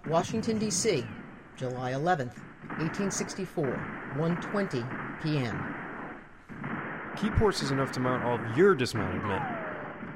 Washington, 0.06 0.60
D.C., 0.60 1.04
July 1.58 1.94
11th, 1.94 2.38
1864, 2.78 3.66
1:20 4.18 5.24
p.m. 5.24 5.76
Keep 7.18 7.34
horses 7.34 7.72
enough 7.72 7.92
to 7.94 8.00
mount 8.00 8.24
all 8.24 8.36
of 8.36 8.56
your 8.56 8.76
dismounted 8.76 9.24
men. 9.24 9.42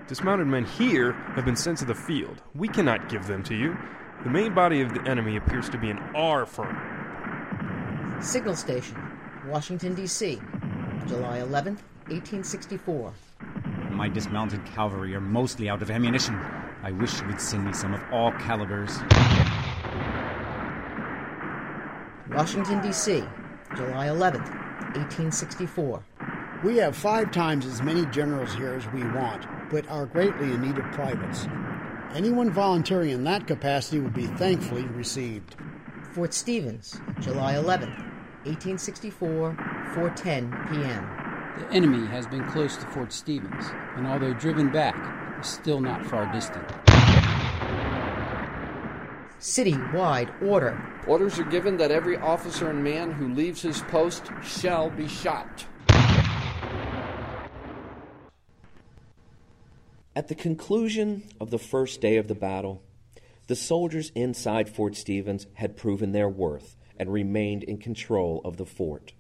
Dismounted 0.06 0.46
men 0.46 0.64
here 0.64 1.14
have 1.34 1.44
been 1.44 1.56
sent 1.56 1.80
to 1.80 1.86
the 1.86 1.96
field. 1.96 2.44
We 2.54 2.68
cannot 2.68 3.10
give 3.10 3.26
them 3.26 3.42
to 3.46 3.56
you. 3.56 3.76
The 4.24 4.30
main 4.30 4.54
body 4.54 4.82
of 4.82 4.94
the 4.94 5.02
enemy 5.10 5.38
appears 5.38 5.70
to 5.70 5.80
be 5.80 5.90
in 5.90 5.98
our 6.14 6.46
front. 6.46 6.78
Signal 8.22 8.56
Station, 8.56 8.98
Washington, 9.48 9.96
D.C., 9.96 10.42
July 11.08 11.40
11th, 11.40 11.80
1864. 12.10 13.14
My 13.92 14.10
dismounted 14.10 14.66
cavalry 14.66 15.16
are 15.16 15.22
mostly 15.22 15.70
out 15.70 15.82
of 15.82 15.90
ammunition. 15.90 16.36
I 16.84 16.92
wish 16.92 17.22
you 17.22 17.28
would 17.28 17.40
send 17.40 17.66
me 17.66 17.72
some 17.72 17.94
of 17.94 18.02
all 18.12 18.34
calibers. 18.34 19.00
Washington, 22.30 22.82
D.C., 22.82 23.24
July 23.78 24.08
11th, 24.08 24.50
1864. 24.98 26.04
We 26.66 26.76
have 26.78 26.98
five 26.98 27.32
times 27.32 27.66
as 27.66 27.82
many 27.82 28.06
generals 28.08 28.54
here 28.54 28.74
as 28.74 28.86
we 28.92 29.02
want, 29.12 29.46
but 29.70 29.88
are 29.90 30.06
greatly 30.06 30.52
in 30.52 30.62
need 30.62 30.78
of 30.78 30.92
privates. 30.92 31.48
Anyone 32.14 32.52
volunteering 32.52 33.12
in 33.12 33.24
that 33.24 33.48
capacity 33.48 34.02
will 34.02 34.10
be 34.10 34.28
thankfully 34.28 34.84
received. 34.84 35.56
Fort 36.12 36.34
Stevens, 36.34 37.00
July 37.22 37.54
11th, 37.54 38.09
1864, 38.46 39.54
4:10 39.94 40.70
p.m. 40.70 41.10
The 41.58 41.76
enemy 41.76 42.08
has 42.08 42.26
been 42.26 42.46
close 42.46 42.78
to 42.78 42.86
Fort 42.86 43.12
Stevens, 43.12 43.66
and 43.98 44.08
although 44.08 44.34
driven 44.34 44.72
back, 44.72 44.96
is 45.42 45.48
still 45.48 45.82
not 45.82 46.06
far 46.06 46.32
distant. 46.32 46.66
City-wide 49.40 50.32
order. 50.42 50.82
Orders 51.06 51.38
are 51.38 51.44
given 51.44 51.76
that 51.78 51.92
every 51.92 52.16
officer 52.16 52.70
and 52.70 52.82
man 52.82 53.12
who 53.12 53.34
leaves 53.34 53.62
his 53.62 53.82
post 53.82 54.32
shall 54.42 54.90
be 54.90 55.10
shot. 55.10 55.66
At 60.16 60.30
the 60.30 60.36
conclusion 60.36 61.24
of 61.42 61.52
the 61.52 61.60
first 61.60 62.00
day 62.00 62.16
of 62.16 62.30
the 62.30 62.36
battle, 62.36 62.84
the 63.48 63.56
soldiers 63.58 64.14
inside 64.16 64.70
Fort 64.70 64.96
Stevens 64.96 65.46
had 65.56 65.76
proven 65.76 66.14
their 66.14 66.30
worth 66.30 66.78
and 67.00 67.12
remained 67.12 67.64
in 67.64 67.78
control 67.78 68.42
of 68.44 68.58
the 68.58 68.66
fort. 68.66 69.14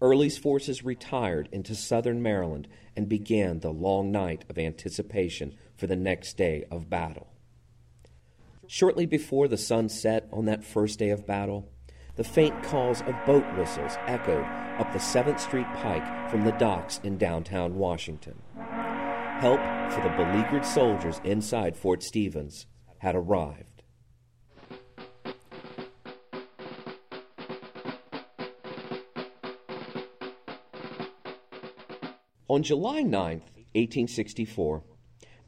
Early's 0.00 0.38
forces 0.38 0.84
retired 0.84 1.48
into 1.52 1.74
southern 1.74 2.22
Maryland 2.22 2.68
and 2.96 3.08
began 3.08 3.60
the 3.60 3.72
long 3.72 4.12
night 4.12 4.44
of 4.48 4.58
anticipation 4.58 5.54
for 5.76 5.86
the 5.86 5.96
next 5.96 6.36
day 6.36 6.64
of 6.70 6.88
battle. 6.88 7.28
Shortly 8.66 9.06
before 9.06 9.48
the 9.48 9.56
sun 9.56 9.88
set 9.88 10.28
on 10.32 10.46
that 10.46 10.64
first 10.64 10.98
day 10.98 11.10
of 11.10 11.26
battle, 11.26 11.68
the 12.16 12.24
faint 12.24 12.62
calls 12.62 13.02
of 13.02 13.14
boat 13.26 13.44
whistles 13.56 13.96
echoed 14.06 14.44
up 14.78 14.92
the 14.92 14.98
7th 14.98 15.40
Street 15.40 15.66
Pike 15.74 16.30
from 16.30 16.44
the 16.44 16.52
docks 16.52 17.00
in 17.02 17.18
downtown 17.18 17.76
Washington. 17.76 18.40
Help 19.40 19.60
for 19.92 20.00
the 20.00 20.14
beleaguered 20.16 20.64
soldiers 20.64 21.20
inside 21.24 21.76
Fort 21.76 22.02
Stevens 22.02 22.66
had 22.98 23.14
arrived. 23.14 23.73
On 32.54 32.62
July 32.62 33.02
9, 33.02 33.10
1864, 33.72 34.84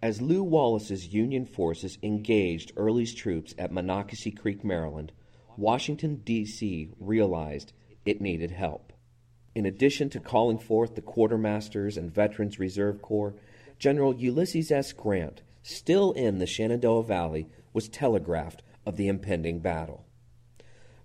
as 0.02 0.20
Lew 0.20 0.42
Wallace's 0.42 1.14
Union 1.14 1.46
forces 1.46 1.98
engaged 2.02 2.72
Early's 2.76 3.14
troops 3.14 3.54
at 3.56 3.70
Monocacy 3.70 4.32
Creek, 4.32 4.64
Maryland, 4.64 5.12
Washington, 5.56 6.16
D.C. 6.24 6.90
realized 6.98 7.72
it 8.04 8.20
needed 8.20 8.50
help. 8.50 8.92
In 9.54 9.66
addition 9.66 10.10
to 10.10 10.18
calling 10.18 10.58
forth 10.58 10.96
the 10.96 11.00
quartermasters 11.00 11.96
and 11.96 12.12
Veterans 12.12 12.58
Reserve 12.58 13.00
Corps, 13.00 13.36
General 13.78 14.16
Ulysses 14.16 14.72
S. 14.72 14.92
Grant, 14.92 15.42
still 15.62 16.10
in 16.10 16.38
the 16.38 16.44
Shenandoah 16.44 17.04
Valley, 17.04 17.46
was 17.72 17.88
telegraphed 17.88 18.64
of 18.84 18.96
the 18.96 19.06
impending 19.06 19.60
battle. 19.60 20.04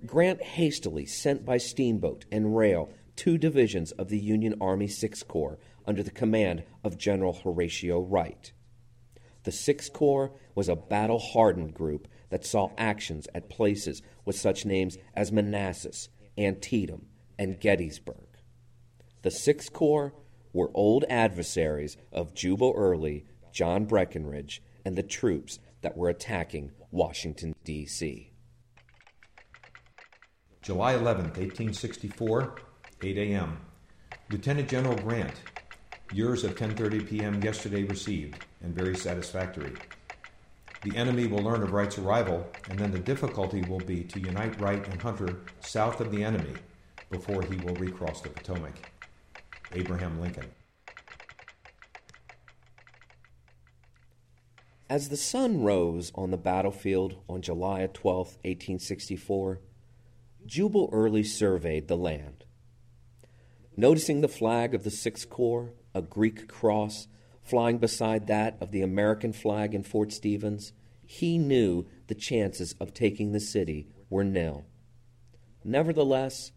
Grant 0.03 0.41
hastily 0.41 1.05
sent 1.05 1.45
by 1.45 1.57
steamboat 1.57 2.25
and 2.31 2.57
rail 2.57 2.91
two 3.15 3.37
divisions 3.37 3.91
of 3.91 4.09
the 4.09 4.17
Union 4.17 4.55
Army 4.59 4.87
Sixth 4.87 5.27
Corps 5.27 5.59
under 5.85 6.03
the 6.03 6.11
command 6.11 6.63
of 6.83 6.97
General 6.97 7.33
Horatio 7.33 7.99
Wright. 8.01 8.51
The 9.43 9.51
Sixth 9.51 9.91
Corps 9.91 10.31
was 10.53 10.69
a 10.69 10.75
battle 10.75 11.19
hardened 11.19 11.73
group 11.73 12.07
that 12.29 12.45
saw 12.45 12.71
actions 12.77 13.27
at 13.33 13.49
places 13.49 14.01
with 14.23 14.37
such 14.37 14.65
names 14.65 14.97
as 15.15 15.31
Manassas, 15.31 16.09
Antietam, 16.37 17.07
and 17.39 17.59
Gettysburg. 17.59 18.27
The 19.23 19.31
Sixth 19.31 19.73
Corps 19.73 20.13
were 20.53 20.71
old 20.73 21.05
adversaries 21.09 21.97
of 22.11 22.33
Jubal 22.33 22.73
Early, 22.75 23.25
John 23.51 23.85
Breckinridge, 23.85 24.61
and 24.85 24.95
the 24.95 25.03
troops 25.03 25.59
that 25.81 25.97
were 25.97 26.09
attacking 26.09 26.71
Washington, 26.91 27.55
D.C. 27.63 28.31
July 30.61 30.93
11, 30.93 31.25
1864, 31.25 32.55
8 33.01 33.17
a.m. 33.17 33.57
Lieutenant 34.29 34.69
General 34.69 34.95
Grant, 34.97 35.41
yours 36.13 36.43
of 36.43 36.56
10:30 36.56 37.08
p.m. 37.08 37.41
yesterday 37.41 37.84
received 37.84 38.45
and 38.62 38.74
very 38.74 38.95
satisfactory. 38.95 39.74
The 40.84 40.97
enemy 40.97 41.28
will 41.28 41.43
learn 41.43 41.62
of 41.62 41.74
Wright's 41.74 41.97
arrival, 41.97 42.47
and 42.69 42.80
then 42.80 42.91
the 42.91 43.00
difficulty 43.00 43.62
will 43.62 43.80
be 43.80 44.04
to 44.06 44.19
unite 44.19 44.60
Wright 44.60 44.86
and 44.88 45.02
Hunter 45.02 45.38
south 45.60 46.02
of 46.02 46.12
the 46.12 46.24
enemy 46.24 46.54
before 47.10 47.43
he 47.43 47.58
will 47.58 47.76
recross 47.76 48.21
the 48.21 48.30
Potomac. 48.30 48.91
Abraham 49.74 50.19
Lincoln. 50.19 50.52
As 54.89 55.08
the 55.08 55.17
sun 55.17 55.62
rose 55.62 56.12
on 56.15 56.32
the 56.32 56.38
battlefield 56.38 57.15
on 57.30 57.41
July 57.41 57.88
12, 57.93 58.28
1864, 58.43 59.62
Jubal 60.45 60.89
Early 60.91 61.24
surveyed 61.24 61.88
the 61.88 61.95
land. 61.95 62.43
Noticing 63.78 64.19
the 64.19 64.28
flag 64.28 64.76
of 64.76 64.84
the 64.84 64.91
Sixth 64.91 65.30
Corps, 65.30 65.71
a 65.93 66.01
Greek 66.01 66.47
cross, 66.47 67.08
flying 67.43 67.77
beside 67.77 68.27
that 68.27 68.58
of 68.62 68.71
the 68.71 68.82
American 68.82 69.34
flag 69.34 69.73
in 69.73 69.84
Fort 69.84 70.12
Stevens, 70.12 70.73
he 71.06 71.38
knew 71.38 71.86
the 72.08 72.15
chances 72.15 72.73
of 72.80 72.93
taking 72.93 73.32
the 73.32 73.39
city 73.39 73.88
were 74.10 74.23
nil. 74.23 74.65
Nevertheless, 75.63 76.51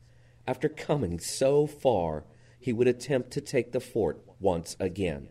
after 0.47 0.69
coming 0.69 1.19
so 1.19 1.67
far, 1.67 2.25
he 2.59 2.73
would 2.73 2.89
attempt 2.89 3.31
to 3.33 3.41
take 3.41 3.73
the 3.73 3.81
fort 3.81 4.23
once 4.41 4.77
again. 4.79 5.29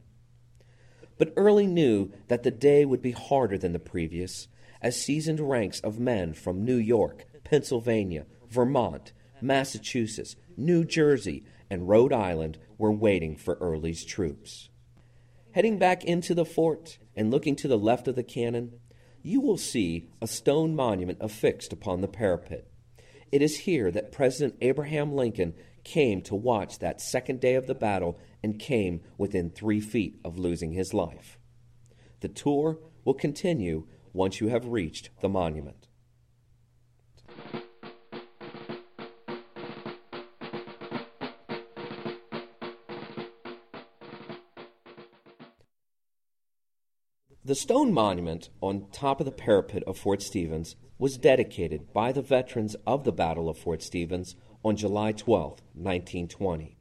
But 1.17 1.33
Early 1.37 1.67
knew 1.67 2.11
that 2.27 2.43
the 2.43 2.51
day 2.51 2.85
would 2.85 3.01
be 3.01 3.11
harder 3.11 3.57
than 3.57 3.71
the 3.71 3.79
previous, 3.79 4.47
as 4.81 5.01
seasoned 5.01 5.39
ranks 5.39 5.79
of 5.79 5.99
men 5.99 6.33
from 6.33 6.65
New 6.65 6.75
York, 6.75 7.25
Pennsylvania, 7.43 8.25
Vermont, 8.49 9.13
Massachusetts, 9.41 10.35
New 10.57 10.83
Jersey, 10.83 11.43
and 11.69 11.87
Rhode 11.87 12.13
Island 12.13 12.57
were 12.83 12.91
waiting 12.91 13.33
for 13.33 13.55
Early's 13.61 14.03
troops. 14.03 14.67
Heading 15.51 15.79
back 15.79 16.03
into 16.03 16.35
the 16.35 16.43
fort 16.43 16.97
and 17.15 17.31
looking 17.31 17.55
to 17.55 17.69
the 17.69 17.77
left 17.77 18.09
of 18.09 18.15
the 18.15 18.23
cannon, 18.23 18.73
you 19.21 19.39
will 19.39 19.57
see 19.57 20.09
a 20.21 20.27
stone 20.27 20.75
monument 20.75 21.17
affixed 21.21 21.71
upon 21.71 22.01
the 22.01 22.09
parapet. 22.09 22.67
It 23.31 23.41
is 23.41 23.59
here 23.59 23.89
that 23.91 24.11
President 24.11 24.57
Abraham 24.59 25.13
Lincoln 25.13 25.53
came 25.85 26.21
to 26.23 26.35
watch 26.35 26.79
that 26.79 26.99
second 26.99 27.39
day 27.39 27.55
of 27.55 27.67
the 27.67 27.73
battle 27.73 28.19
and 28.43 28.59
came 28.59 28.99
within 29.17 29.49
three 29.49 29.79
feet 29.79 30.19
of 30.25 30.37
losing 30.37 30.73
his 30.73 30.93
life. 30.93 31.39
The 32.19 32.27
tour 32.27 32.79
will 33.05 33.13
continue 33.13 33.87
once 34.11 34.41
you 34.41 34.49
have 34.49 34.65
reached 34.65 35.09
the 35.21 35.29
monument. 35.29 35.87
The 47.53 47.59
stone 47.59 47.93
monument 47.93 48.49
on 48.61 48.87
top 48.91 49.19
of 49.21 49.27
the 49.27 49.31
parapet 49.31 49.83
of 49.83 49.95
Fort 49.95 50.23
Stevens 50.23 50.75
was 50.97 51.19
dedicated 51.19 51.93
by 51.93 52.11
the 52.11 52.23
veterans 52.23 52.75
of 52.87 53.03
the 53.03 53.11
Battle 53.11 53.47
of 53.47 53.59
Fort 53.59 53.83
Stevens 53.83 54.35
on 54.65 54.75
July 54.75 55.11
12, 55.11 55.61
1920. 55.75 56.79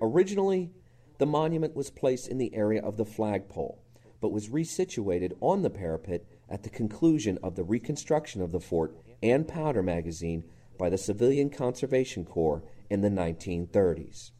Originally, 0.00 0.72
the 1.18 1.26
monument 1.26 1.76
was 1.76 1.90
placed 1.90 2.26
in 2.26 2.38
the 2.38 2.52
area 2.52 2.82
of 2.82 2.96
the 2.96 3.04
flagpole, 3.04 3.80
but 4.20 4.32
was 4.32 4.48
resituated 4.48 5.34
on 5.40 5.62
the 5.62 5.70
parapet 5.70 6.26
at 6.48 6.64
the 6.64 6.68
conclusion 6.68 7.38
of 7.40 7.54
the 7.54 7.62
reconstruction 7.62 8.42
of 8.42 8.50
the 8.50 8.58
fort 8.58 8.96
and 9.22 9.46
powder 9.46 9.84
magazine 9.84 10.42
by 10.76 10.90
the 10.90 10.98
Civilian 10.98 11.48
Conservation 11.48 12.24
Corps 12.24 12.64
in 12.90 13.02
the 13.02 13.08
1930s. 13.08 14.32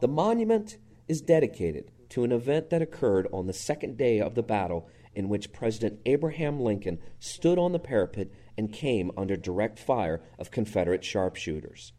The 0.00 0.08
monument 0.08 0.78
is 1.06 1.20
dedicated 1.20 1.92
to 2.10 2.24
an 2.24 2.32
event 2.32 2.70
that 2.70 2.82
occurred 2.82 3.26
on 3.32 3.46
the 3.46 3.52
second 3.52 3.96
day 3.96 4.20
of 4.20 4.34
the 4.34 4.42
battle 4.42 4.88
in 5.14 5.28
which 5.28 5.52
President 5.52 6.00
Abraham 6.06 6.60
Lincoln 6.60 6.98
stood 7.18 7.58
on 7.58 7.72
the 7.72 7.78
parapet 7.78 8.30
and 8.56 8.72
came 8.72 9.10
under 9.16 9.36
direct 9.36 9.78
fire 9.78 10.20
of 10.38 10.50
Confederate 10.50 11.04
sharpshooters. 11.04 11.92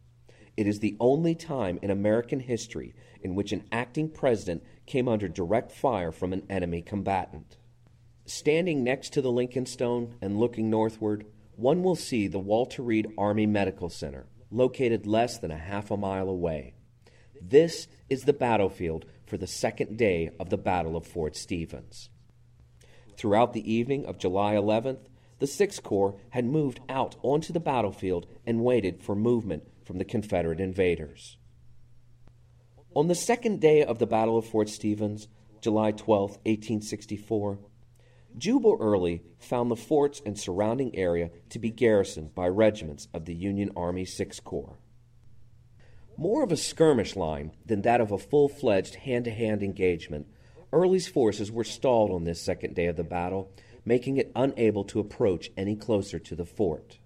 It 0.56 0.66
is 0.66 0.80
the 0.80 0.96
only 1.00 1.34
time 1.34 1.78
in 1.82 1.90
American 1.90 2.40
history 2.40 2.94
in 3.22 3.34
which 3.34 3.52
an 3.52 3.64
acting 3.72 4.10
president 4.10 4.62
came 4.86 5.08
under 5.08 5.28
direct 5.28 5.72
fire 5.72 6.12
from 6.12 6.32
an 6.32 6.44
enemy 6.50 6.82
combatant. 6.82 7.56
Standing 8.24 8.84
next 8.84 9.12
to 9.14 9.22
the 9.22 9.32
Lincoln 9.32 9.66
Stone 9.66 10.16
and 10.20 10.38
looking 10.38 10.70
northward, 10.70 11.26
one 11.56 11.82
will 11.82 11.96
see 11.96 12.26
the 12.26 12.38
Walter 12.38 12.82
Reed 12.82 13.08
Army 13.18 13.46
Medical 13.46 13.88
Center, 13.88 14.26
located 14.50 15.06
less 15.06 15.38
than 15.38 15.50
a 15.50 15.58
half 15.58 15.90
a 15.90 15.96
mile 15.96 16.28
away. 16.28 16.74
This 17.40 17.88
is 18.08 18.24
the 18.24 18.32
battlefield 18.32 19.06
for 19.30 19.36
the 19.36 19.46
second 19.46 19.96
day 19.96 20.28
of 20.40 20.50
the 20.50 20.58
Battle 20.58 20.96
of 20.96 21.06
Fort 21.06 21.36
Stevens. 21.36 22.10
Throughout 23.16 23.52
the 23.52 23.72
evening 23.72 24.04
of 24.04 24.18
July 24.18 24.54
11th, 24.54 25.06
the 25.38 25.46
Sixth 25.46 25.84
Corps 25.84 26.18
had 26.30 26.44
moved 26.44 26.80
out 26.88 27.14
onto 27.22 27.52
the 27.52 27.60
battlefield 27.60 28.26
and 28.44 28.64
waited 28.64 29.04
for 29.04 29.14
movement 29.14 29.62
from 29.84 29.98
the 29.98 30.04
Confederate 30.04 30.58
invaders. 30.58 31.36
On 32.92 33.06
the 33.06 33.14
second 33.14 33.60
day 33.60 33.84
of 33.84 34.00
the 34.00 34.06
Battle 34.06 34.36
of 34.36 34.46
Fort 34.46 34.68
Stevens, 34.68 35.28
July 35.60 35.92
12, 35.92 36.30
1864, 36.30 37.60
Jubal 38.36 38.78
Early 38.80 39.22
found 39.38 39.70
the 39.70 39.76
forts 39.76 40.20
and 40.26 40.36
surrounding 40.36 40.96
area 40.96 41.30
to 41.50 41.60
be 41.60 41.70
garrisoned 41.70 42.34
by 42.34 42.48
regiments 42.48 43.06
of 43.14 43.26
the 43.26 43.34
Union 43.34 43.70
Army 43.76 44.04
Sixth 44.04 44.42
Corps. 44.42 44.80
More 46.20 46.44
of 46.44 46.52
a 46.52 46.56
skirmish 46.58 47.16
line 47.16 47.52
than 47.64 47.80
that 47.80 48.02
of 48.02 48.12
a 48.12 48.18
full 48.18 48.50
fledged 48.50 48.96
hand 48.96 49.24
to 49.24 49.30
hand 49.30 49.62
engagement, 49.62 50.26
Early's 50.70 51.08
forces 51.08 51.50
were 51.50 51.64
stalled 51.64 52.10
on 52.10 52.24
this 52.24 52.42
second 52.42 52.74
day 52.74 52.88
of 52.88 52.96
the 52.96 53.02
battle, 53.02 53.50
making 53.86 54.18
it 54.18 54.30
unable 54.36 54.84
to 54.84 55.00
approach 55.00 55.50
any 55.56 55.74
closer 55.74 56.18
to 56.18 56.36
the 56.36 56.44
fort. 56.44 56.98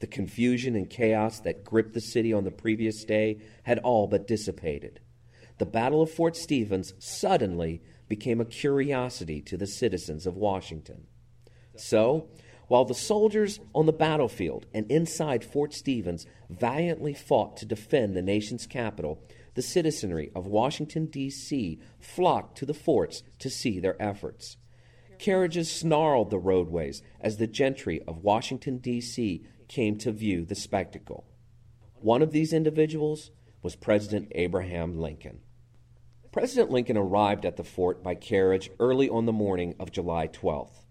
The 0.00 0.08
confusion 0.08 0.74
and 0.74 0.90
chaos 0.90 1.38
that 1.38 1.62
gripped 1.62 1.94
the 1.94 2.00
city 2.00 2.32
on 2.32 2.42
the 2.42 2.50
previous 2.50 3.04
day 3.04 3.38
had 3.62 3.78
all 3.78 4.08
but 4.08 4.26
dissipated. 4.26 4.98
The 5.58 5.66
Battle 5.66 6.02
of 6.02 6.10
Fort 6.10 6.34
Stevens 6.34 6.94
suddenly 6.98 7.80
became 8.08 8.40
a 8.40 8.44
curiosity 8.44 9.40
to 9.42 9.56
the 9.56 9.68
citizens 9.68 10.26
of 10.26 10.36
Washington. 10.36 11.06
So, 11.76 12.28
while 12.72 12.86
the 12.86 12.94
soldiers 12.94 13.60
on 13.74 13.84
the 13.84 13.92
battlefield 13.92 14.64
and 14.72 14.90
inside 14.90 15.44
Fort 15.44 15.74
Stevens 15.74 16.24
valiantly 16.48 17.12
fought 17.12 17.54
to 17.58 17.66
defend 17.66 18.16
the 18.16 18.22
nation's 18.22 18.66
capital, 18.66 19.22
the 19.52 19.60
citizenry 19.60 20.32
of 20.34 20.46
Washington, 20.46 21.04
D.C. 21.04 21.78
flocked 22.00 22.56
to 22.56 22.64
the 22.64 22.72
forts 22.72 23.24
to 23.40 23.50
see 23.50 23.78
their 23.78 24.00
efforts. 24.00 24.56
Carriages 25.18 25.70
snarled 25.70 26.30
the 26.30 26.38
roadways 26.38 27.02
as 27.20 27.36
the 27.36 27.46
gentry 27.46 28.00
of 28.08 28.24
Washington, 28.24 28.78
D.C. 28.78 29.44
came 29.68 29.98
to 29.98 30.10
view 30.10 30.46
the 30.46 30.54
spectacle. 30.54 31.26
One 31.96 32.22
of 32.22 32.32
these 32.32 32.54
individuals 32.54 33.32
was 33.60 33.76
President 33.76 34.32
Abraham 34.34 34.98
Lincoln. 34.98 35.40
President 36.32 36.70
Lincoln 36.70 36.96
arrived 36.96 37.44
at 37.44 37.58
the 37.58 37.64
fort 37.64 38.02
by 38.02 38.14
carriage 38.14 38.70
early 38.80 39.10
on 39.10 39.26
the 39.26 39.30
morning 39.30 39.74
of 39.78 39.92
July 39.92 40.26
12th. 40.26 40.81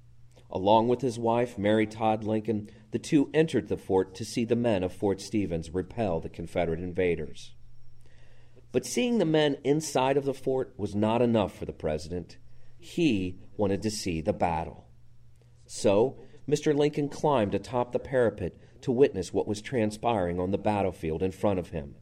Along 0.51 0.87
with 0.87 1.01
his 1.01 1.17
wife, 1.17 1.57
Mary 1.57 1.87
Todd 1.87 2.23
Lincoln, 2.23 2.69
the 2.91 2.99
two 2.99 3.29
entered 3.33 3.69
the 3.69 3.77
fort 3.77 4.13
to 4.15 4.25
see 4.25 4.43
the 4.43 4.55
men 4.55 4.83
of 4.83 4.91
Fort 4.91 5.21
Stevens 5.21 5.73
repel 5.73 6.19
the 6.19 6.29
Confederate 6.29 6.79
invaders. 6.79 7.53
But 8.71 8.85
seeing 8.85 9.17
the 9.17 9.25
men 9.25 9.57
inside 9.63 10.17
of 10.17 10.25
the 10.25 10.33
fort 10.33 10.73
was 10.77 10.93
not 10.95 11.21
enough 11.21 11.57
for 11.57 11.65
the 11.65 11.73
president. 11.73 12.37
He 12.79 13.39
wanted 13.57 13.81
to 13.83 13.91
see 13.91 14.21
the 14.21 14.33
battle. 14.33 14.87
So, 15.65 16.19
Mr. 16.49 16.75
Lincoln 16.75 17.07
climbed 17.07 17.55
atop 17.55 17.91
the 17.91 17.99
parapet 17.99 18.57
to 18.81 18.91
witness 18.91 19.33
what 19.33 19.47
was 19.47 19.61
transpiring 19.61 20.39
on 20.39 20.51
the 20.51 20.57
battlefield 20.57 21.23
in 21.23 21.31
front 21.31 21.59
of 21.59 21.69
him. 21.69 21.95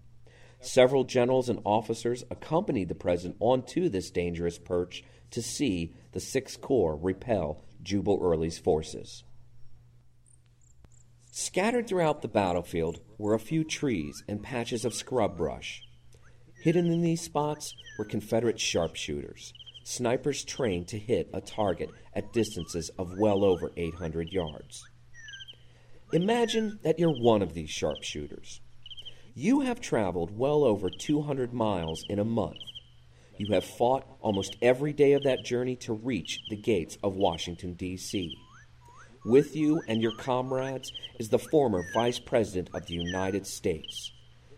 Several 0.62 1.04
generals 1.04 1.50
and 1.50 1.60
officers 1.66 2.24
accompanied 2.32 2.90
the 2.90 2.96
president 2.96 3.38
onto 3.40 3.90
this 3.90 4.10
dangerous 4.10 4.58
perch 4.58 5.04
to 5.32 5.42
see 5.42 5.94
the 6.12 6.20
Sixth 6.20 6.62
Corps 6.62 6.96
repel 6.96 7.64
Jubal 7.84 8.20
Early's 8.22 8.58
forces. 8.58 9.24
Scattered 11.32 11.88
throughout 11.88 12.22
the 12.22 12.28
battlefield 12.28 13.00
were 13.18 13.34
a 13.34 13.40
few 13.40 13.64
trees 13.64 14.24
and 14.28 14.44
patches 14.44 14.84
of 14.84 14.94
scrub 14.94 15.38
brush. 15.38 15.84
Hidden 16.64 16.88
in 16.88 17.02
these 17.02 17.22
spots 17.22 17.74
were 17.98 18.06
Confederate 18.06 18.60
sharpshooters, 18.60 19.54
snipers 19.84 20.44
trained 20.44 20.88
to 20.90 21.00
hit 21.00 21.30
a 21.34 21.40
target 21.40 21.90
at 22.14 22.34
distances 22.34 22.90
of 22.98 23.18
well 23.18 23.46
over 23.46 23.72
800 23.78 24.32
yards. 24.34 24.84
Imagine 26.12 26.80
that 26.84 27.00
you're 27.00 27.14
one 27.14 27.42
of 27.42 27.54
these 27.54 27.70
sharpshooters. 27.70 28.62
You 29.36 29.62
have 29.62 29.80
traveled 29.80 30.38
well 30.38 30.64
over 30.64 30.90
200 30.90 31.54
miles 31.54 32.04
in 32.10 32.20
a 32.20 32.26
month. 32.26 32.58
You 33.40 33.54
have 33.54 33.64
fought 33.64 34.06
almost 34.20 34.58
every 34.62 34.92
day 34.92 35.14
of 35.14 35.24
that 35.24 35.46
journey 35.46 35.78
to 35.78 35.94
reach 35.94 36.42
the 36.50 36.58
gates 36.58 36.98
of 37.02 37.16
Washington, 37.16 37.74
D.C. 37.74 38.38
With 39.24 39.56
you 39.56 39.82
and 39.88 40.02
your 40.02 40.12
comrades 40.12 40.92
is 41.20 41.30
the 41.30 41.40
former 41.40 41.86
Vice 41.94 42.20
President 42.20 42.70
of 42.74 42.86
the 42.86 42.96
United 42.96 43.48
States. 43.48 44.12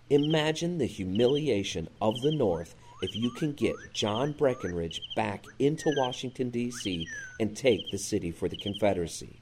Imagine 0.10 0.80
the 0.80 0.88
humiliation 0.88 1.90
of 2.02 2.20
the 2.22 2.32
North 2.32 2.74
if 3.04 3.16
you 3.16 3.30
can 3.30 3.54
get 3.54 3.76
John 3.94 4.32
Breckinridge 4.32 5.00
back 5.16 5.46
into 5.60 5.94
Washington, 5.96 6.50
D.C. 6.50 7.08
and 7.40 7.56
take 7.56 7.92
the 7.92 8.00
city 8.00 8.32
for 8.32 8.50
the 8.50 8.58
Confederacy. 8.58 9.42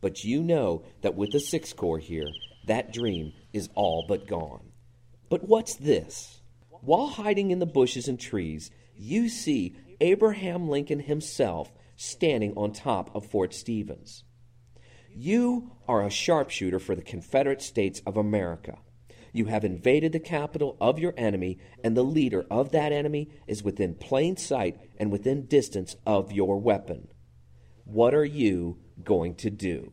But 0.00 0.24
you 0.24 0.42
know 0.42 0.82
that 1.02 1.14
with 1.14 1.32
the 1.32 1.40
Sixth 1.40 1.76
Corps 1.76 1.98
here, 1.98 2.30
that 2.66 2.90
dream 2.90 3.34
is 3.52 3.68
all 3.74 4.06
but 4.08 4.26
gone. 4.26 4.72
But 5.28 5.46
what's 5.46 5.74
this? 5.74 6.35
While 6.86 7.08
hiding 7.08 7.50
in 7.50 7.58
the 7.58 7.66
bushes 7.66 8.06
and 8.06 8.18
trees, 8.18 8.70
you 8.94 9.28
see 9.28 9.76
Abraham 10.00 10.68
Lincoln 10.68 11.00
himself 11.00 11.72
standing 11.96 12.56
on 12.56 12.70
top 12.72 13.10
of 13.12 13.26
Fort 13.26 13.52
Stevens. 13.52 14.22
You 15.12 15.72
are 15.88 16.04
a 16.04 16.10
sharpshooter 16.10 16.78
for 16.78 16.94
the 16.94 17.02
Confederate 17.02 17.60
States 17.60 18.00
of 18.06 18.16
America. 18.16 18.78
You 19.32 19.46
have 19.46 19.64
invaded 19.64 20.12
the 20.12 20.20
capital 20.20 20.76
of 20.80 21.00
your 21.00 21.12
enemy, 21.16 21.58
and 21.82 21.96
the 21.96 22.04
leader 22.04 22.46
of 22.48 22.70
that 22.70 22.92
enemy 22.92 23.30
is 23.48 23.64
within 23.64 23.96
plain 23.96 24.36
sight 24.36 24.78
and 24.96 25.10
within 25.10 25.46
distance 25.46 25.96
of 26.06 26.30
your 26.30 26.56
weapon. 26.56 27.08
What 27.82 28.14
are 28.14 28.24
you 28.24 28.78
going 29.02 29.34
to 29.36 29.50
do? 29.50 29.90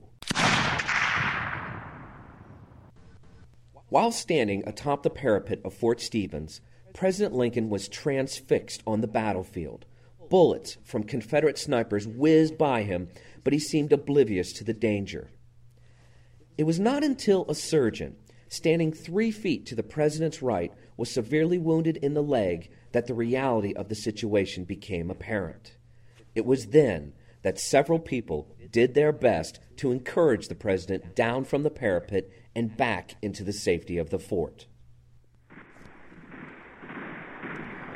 While 3.89 4.11
standing 4.11 4.61
atop 4.67 5.01
the 5.01 5.09
parapet 5.09 5.59
of 5.65 5.73
Fort 5.73 5.99
Stevens, 5.99 6.61
President 6.93 7.33
Lincoln 7.33 7.69
was 7.69 7.89
transfixed 7.89 8.83
on 8.85 9.01
the 9.01 9.07
battlefield. 9.07 9.85
Bullets 10.29 10.77
from 10.83 11.03
Confederate 11.03 11.57
snipers 11.57 12.07
whizzed 12.07 12.57
by 12.57 12.83
him, 12.83 13.09
but 13.43 13.53
he 13.53 13.59
seemed 13.59 13.91
oblivious 13.91 14.53
to 14.53 14.63
the 14.63 14.73
danger. 14.73 15.29
It 16.57 16.63
was 16.63 16.79
not 16.79 17.03
until 17.03 17.45
a 17.49 17.55
surgeon, 17.55 18.15
standing 18.47 18.93
three 18.93 19.31
feet 19.31 19.65
to 19.65 19.75
the 19.75 19.83
president's 19.83 20.41
right, 20.41 20.71
was 20.95 21.09
severely 21.09 21.57
wounded 21.57 21.97
in 21.97 22.13
the 22.13 22.23
leg 22.23 22.69
that 22.91 23.07
the 23.07 23.15
reality 23.15 23.73
of 23.73 23.89
the 23.89 23.95
situation 23.95 24.63
became 24.63 25.09
apparent. 25.09 25.75
It 26.35 26.45
was 26.45 26.67
then 26.67 27.13
that 27.41 27.59
several 27.59 27.99
people 27.99 28.47
did 28.71 28.93
their 28.93 29.11
best 29.11 29.59
to 29.77 29.91
encourage 29.91 30.47
the 30.47 30.55
president 30.55 31.15
down 31.15 31.43
from 31.43 31.63
the 31.63 31.69
parapet 31.69 32.29
and 32.55 32.77
back 32.77 33.15
into 33.21 33.43
the 33.43 33.53
safety 33.53 33.97
of 33.97 34.11
the 34.11 34.19
fort. 34.19 34.67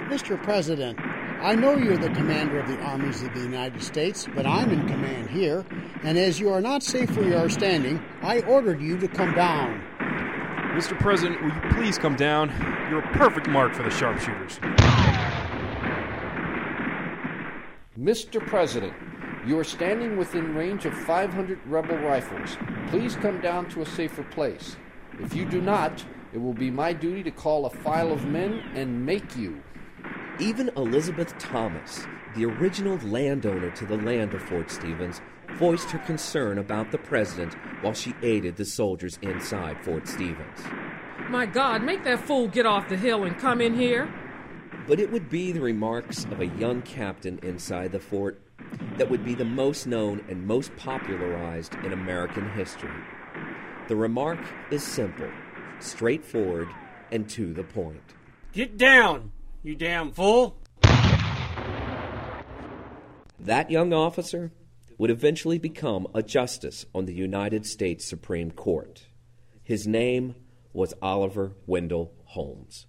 Mr. 0.08 0.42
President, 0.42 0.98
I 1.42 1.54
know 1.54 1.76
you're 1.76 1.98
the 1.98 2.10
commander 2.12 2.62
of 2.62 2.68
the 2.70 2.80
armies 2.80 3.24
of 3.24 3.34
the 3.34 3.42
United 3.42 3.84
States, 3.84 4.26
but 4.34 4.46
I'm 4.46 4.72
in 4.72 4.88
command 4.88 5.30
here, 5.30 5.66
and 6.02 6.18
as 6.18 6.40
you 6.40 6.50
are 6.50 6.62
not 6.62 6.82
safe 6.82 7.14
where 7.18 7.28
you 7.28 7.36
are 7.36 7.50
standing, 7.50 8.02
I 8.22 8.40
ordered 8.44 8.82
you 8.82 8.98
to 9.00 9.08
come 9.10 9.36
down. 9.36 9.82
Mr. 10.78 10.98
President, 10.98 11.42
will 11.42 11.50
you 11.50 11.76
please 11.76 11.98
come 11.98 12.16
down? 12.16 12.54
You're 12.90 13.04
a 13.04 13.12
perfect 13.18 13.50
mark 13.50 13.74
for 13.74 13.84
the 13.84 13.90
sharpshooters. 13.90 14.60
Mr. 18.00 18.40
President, 18.48 18.94
you 19.46 19.60
are 19.60 19.66
standing 19.66 20.16
within 20.16 20.56
range 20.56 20.86
of 20.86 20.94
500 20.94 21.60
rebel 21.66 21.98
rifles. 21.98 22.56
Please 22.88 23.18
come 23.18 23.42
down 23.42 23.68
to 23.72 23.82
a 23.82 23.86
safer 23.86 24.24
place. 24.24 24.78
If 25.20 25.36
you 25.36 25.44
do 25.44 25.60
not, 25.60 26.06
it 26.32 26.38
will 26.38 26.54
be 26.54 26.72
my 26.72 26.94
duty 26.94 27.24
to 27.24 27.32
call 27.32 27.66
a 27.66 27.70
file 27.70 28.14
of 28.14 28.26
men 28.26 28.64
and 28.74 29.06
make 29.06 29.36
you. 29.36 29.62
Even 30.40 30.70
Elizabeth 30.78 31.36
Thomas, 31.40 32.06
the 32.36 32.46
original 32.46 32.98
landowner 32.98 33.72
to 33.72 33.86
the 33.88 33.98
land 33.98 34.36
of 34.36 34.44
Fort 34.44 34.70
Stevens, 34.70 35.20
voiced 35.54 35.90
her 35.90 35.98
concern 36.00 36.60
about 36.60 36.92
the 36.92 37.00
president 37.00 37.56
while 37.82 37.94
she 37.94 38.14
aided 38.22 38.56
the 38.56 38.66
soldiers 38.66 39.18
inside 39.24 39.84
Fort 39.84 40.08
Stevens. 40.08 40.60
My 41.30 41.48
God, 41.48 41.82
make 41.82 42.04
that 42.04 42.20
fool 42.20 42.48
get 42.48 42.68
off 42.68 42.88
the 42.88 42.98
hill 42.98 43.24
and 43.24 43.36
come 43.40 43.62
in 43.62 43.74
here. 43.74 44.14
But 44.86 45.00
it 45.00 45.12
would 45.12 45.28
be 45.28 45.52
the 45.52 45.60
remarks 45.60 46.26
of 46.26 46.40
a 46.40 46.46
young 46.46 46.84
captain 46.84 47.40
inside 47.42 47.92
the 47.92 48.00
fort 48.00 48.40
that 48.98 49.10
would 49.10 49.26
be 49.26 49.34
the 49.34 49.44
most 49.44 49.88
known 49.88 50.24
and 50.30 50.46
most 50.46 50.76
popularized 50.78 51.74
in 51.84 51.94
American 51.94 52.48
history. 52.52 52.92
The 53.88 53.96
remark 53.96 54.40
is 54.70 54.84
simple, 54.84 55.32
straightforward, 55.80 56.70
and 57.12 57.28
to 57.30 57.54
the 57.54 57.64
point. 57.64 58.14
Get 58.54 58.78
down, 58.78 59.32
you 59.68 59.76
damn 59.76 60.12
fool! 60.12 60.62
That 63.38 63.70
young 63.70 63.92
officer 63.92 64.54
would 64.98 65.10
eventually 65.10 65.60
become 65.60 66.08
a 66.16 66.24
justice 66.24 66.86
on 66.96 67.06
the 67.06 67.14
United 67.14 67.66
States 67.66 68.06
Supreme 68.06 68.52
Court. 68.52 69.08
His 69.62 69.86
name 69.86 70.36
was 70.72 70.94
Oliver 71.02 71.52
Wendell 71.66 72.14
Holmes. 72.28 72.88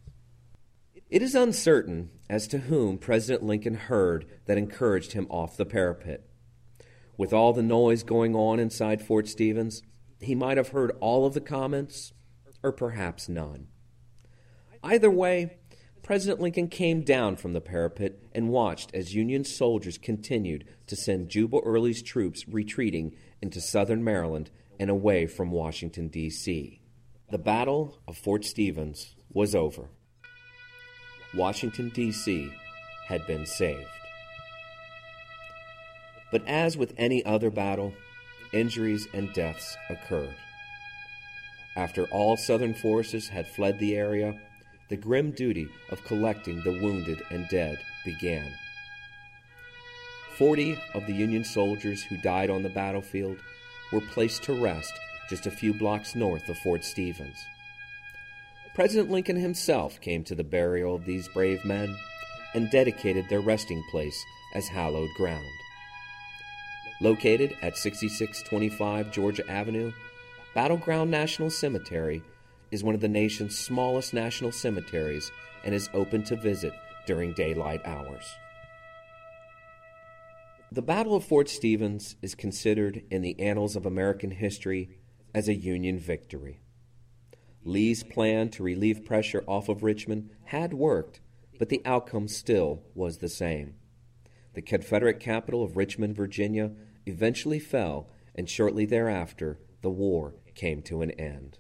It 1.11 1.21
is 1.21 1.35
uncertain 1.35 2.11
as 2.31 2.47
to 2.47 2.59
whom 2.59 2.97
President 2.97 3.43
Lincoln 3.43 3.75
heard 3.75 4.27
that 4.47 4.57
encouraged 4.57 5.15
him 5.15 5.27
off 5.31 5.57
the 5.57 5.67
parapet. 5.67 6.31
With 7.17 7.33
all 7.33 7.53
the 7.53 7.61
noise 7.61 8.05
going 8.05 8.37
on 8.37 8.61
inside 8.61 9.03
Fort 9.03 9.27
Stevens, 9.27 9.83
he 10.21 10.37
might 10.37 10.57
have 10.57 10.69
heard 10.69 10.93
all 11.01 11.27
of 11.27 11.35
the 11.35 11.41
comments, 11.41 12.13
or 12.63 12.71
perhaps 12.71 13.29
none. 13.29 13.67
Either 14.85 15.11
way, 15.11 15.59
President 16.09 16.41
Lincoln 16.41 16.69
came 16.69 17.03
down 17.03 17.37
from 17.37 17.53
the 17.53 17.61
parapet 17.61 18.19
and 18.35 18.49
watched 18.49 18.95
as 18.95 19.15
Union 19.15 19.45
soldiers 19.45 19.99
continued 19.99 20.65
to 20.87 20.97
send 20.97 21.29
Jubal 21.29 21.61
Early's 21.67 22.01
troops 22.03 22.49
retreating 22.49 23.15
into 23.43 23.61
southern 23.61 24.03
Maryland 24.03 24.51
and 24.81 24.89
away 24.89 25.27
from 25.27 25.51
Washington, 25.51 26.09
D.C. 26.09 26.81
The 27.31 27.37
Battle 27.37 27.99
of 28.09 28.17
Fort 28.17 28.47
Stevens 28.47 29.17
was 29.31 29.55
over. 29.55 29.91
Washington, 31.35 31.91
D.C. 31.91 32.55
had 33.07 33.27
been 33.27 33.45
saved. 33.45 33.85
But 36.33 36.43
as 36.47 36.75
with 36.75 36.95
any 36.97 37.23
other 37.27 37.51
battle, 37.51 37.93
injuries 38.51 39.07
and 39.13 39.31
deaths 39.35 39.77
occurred. 39.91 40.35
After 41.77 42.07
all 42.07 42.39
Southern 42.39 42.73
forces 42.73 43.29
had 43.29 43.47
fled 43.47 43.79
the 43.79 43.95
area, 43.95 44.41
the 44.89 44.97
grim 44.97 45.31
duty 45.33 45.69
of 45.91 46.05
collecting 46.05 46.63
the 46.63 46.81
wounded 46.81 47.23
and 47.31 47.49
dead 47.49 47.79
began. 48.05 48.53
Forty 50.37 50.79
of 50.95 51.07
the 51.07 51.13
Union 51.13 51.45
soldiers 51.45 52.03
who 52.03 52.17
died 52.17 52.49
on 52.49 52.63
the 52.63 52.69
battlefield 52.69 53.39
were 53.93 54.01
placed 54.01 54.43
to 54.45 54.61
rest 54.61 54.93
just 55.29 55.47
a 55.47 55.51
few 55.51 55.75
blocks 55.75 56.15
north 56.15 56.49
of 56.49 56.59
Fort 56.59 56.85
Stevens. 56.85 57.37
President 58.75 59.11
Lincoln 59.11 59.37
himself 59.37 60.01
came 60.01 60.23
to 60.25 60.35
the 60.35 60.45
burial 60.45 60.95
of 60.95 61.05
these 61.05 61.29
brave 61.29 61.65
men 61.65 61.97
and 62.55 62.71
dedicated 62.71 63.29
their 63.29 63.41
resting 63.41 63.83
place 63.91 64.25
as 64.55 64.69
hallowed 64.69 65.11
ground. 65.17 65.45
Located 67.01 67.57
at 67.61 67.77
6625 67.77 69.13
Georgia 69.13 69.49
Avenue, 69.51 69.93
Battleground 70.55 71.11
National 71.11 71.51
Cemetery 71.51 72.23
is 72.71 72.85
one 72.85 72.95
of 72.95 73.01
the 73.01 73.09
nation's 73.09 73.59
smallest 73.59 74.13
national 74.13 74.53
cemeteries 74.53 75.31
and 75.65 75.75
is 75.75 75.91
open 75.95 76.23
to 76.25 76.37
visit 76.37 76.73
during 77.07 77.33
daylight 77.33 77.81
hours. 77.85 78.25
The 80.71 80.83
Battle 80.83 81.17
of 81.17 81.25
Fort 81.25 81.49
Stevens 81.49 82.17
is 82.21 82.35
considered 82.35 83.03
in 83.11 83.23
the 83.23 83.41
annals 83.41 83.75
of 83.75 83.87
American 83.87 84.31
history 84.31 84.99
as 85.35 85.49
a 85.49 85.55
Union 85.55 85.99
victory. 85.99 86.61
Lee's 87.65 88.03
plan 88.03 88.51
to 88.51 88.63
relieve 88.63 89.05
pressure 89.05 89.45
off 89.47 89.69
of 89.69 89.83
Richmond 89.83 90.31
had 90.45 90.75
worked, 90.75 91.21
but 91.59 91.71
the 91.71 91.83
outcome 91.85 92.29
still 92.29 92.83
was 92.95 93.19
the 93.19 93.29
same. 93.29 93.75
The 94.55 94.63
Confederate 94.63 95.21
capital 95.21 95.63
of 95.63 95.77
Richmond, 95.77 96.17
Virginia, 96.17 96.73
eventually 97.07 97.59
fell, 97.59 98.11
and 98.35 98.49
shortly 98.49 98.85
thereafter, 98.85 99.59
the 99.83 99.91
war 99.91 100.35
came 100.55 100.83
to 100.83 101.03
an 101.03 101.13
end. 101.13 101.59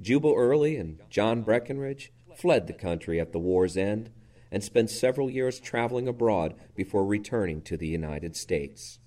Jubal 0.00 0.34
Early 0.36 0.76
and 0.76 1.00
John 1.10 1.42
Breckinridge 1.42 2.12
fled 2.36 2.66
the 2.66 2.72
country 2.72 3.18
at 3.20 3.32
the 3.32 3.38
war's 3.38 3.76
end 3.76 4.10
and 4.50 4.62
spent 4.62 4.90
several 4.90 5.28
years 5.28 5.58
traveling 5.58 6.06
abroad 6.06 6.54
before 6.76 7.04
returning 7.04 7.60
to 7.62 7.76
the 7.76 7.88
United 7.88 8.36
States. 8.36 9.00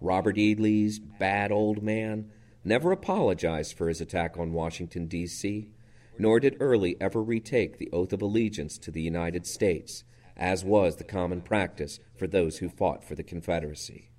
Robert 0.00 0.36
E. 0.36 0.54
Lee's 0.54 0.98
bad 0.98 1.52
old 1.52 1.82
man 1.82 2.30
never 2.64 2.90
apologized 2.90 3.76
for 3.76 3.88
his 3.88 4.00
attack 4.00 4.36
on 4.36 4.52
Washington, 4.52 5.06
D.C., 5.06 5.70
nor 6.18 6.40
did 6.40 6.56
Early 6.60 6.96
ever 7.00 7.22
retake 7.22 7.78
the 7.78 7.90
oath 7.92 8.12
of 8.12 8.20
allegiance 8.20 8.76
to 8.78 8.90
the 8.90 9.00
United 9.00 9.46
States, 9.46 10.04
as 10.36 10.64
was 10.64 10.96
the 10.96 11.04
common 11.04 11.40
practice 11.40 12.00
for 12.14 12.26
those 12.26 12.58
who 12.58 12.68
fought 12.68 13.04
for 13.04 13.14
the 13.14 13.22
Confederacy. 13.22 14.10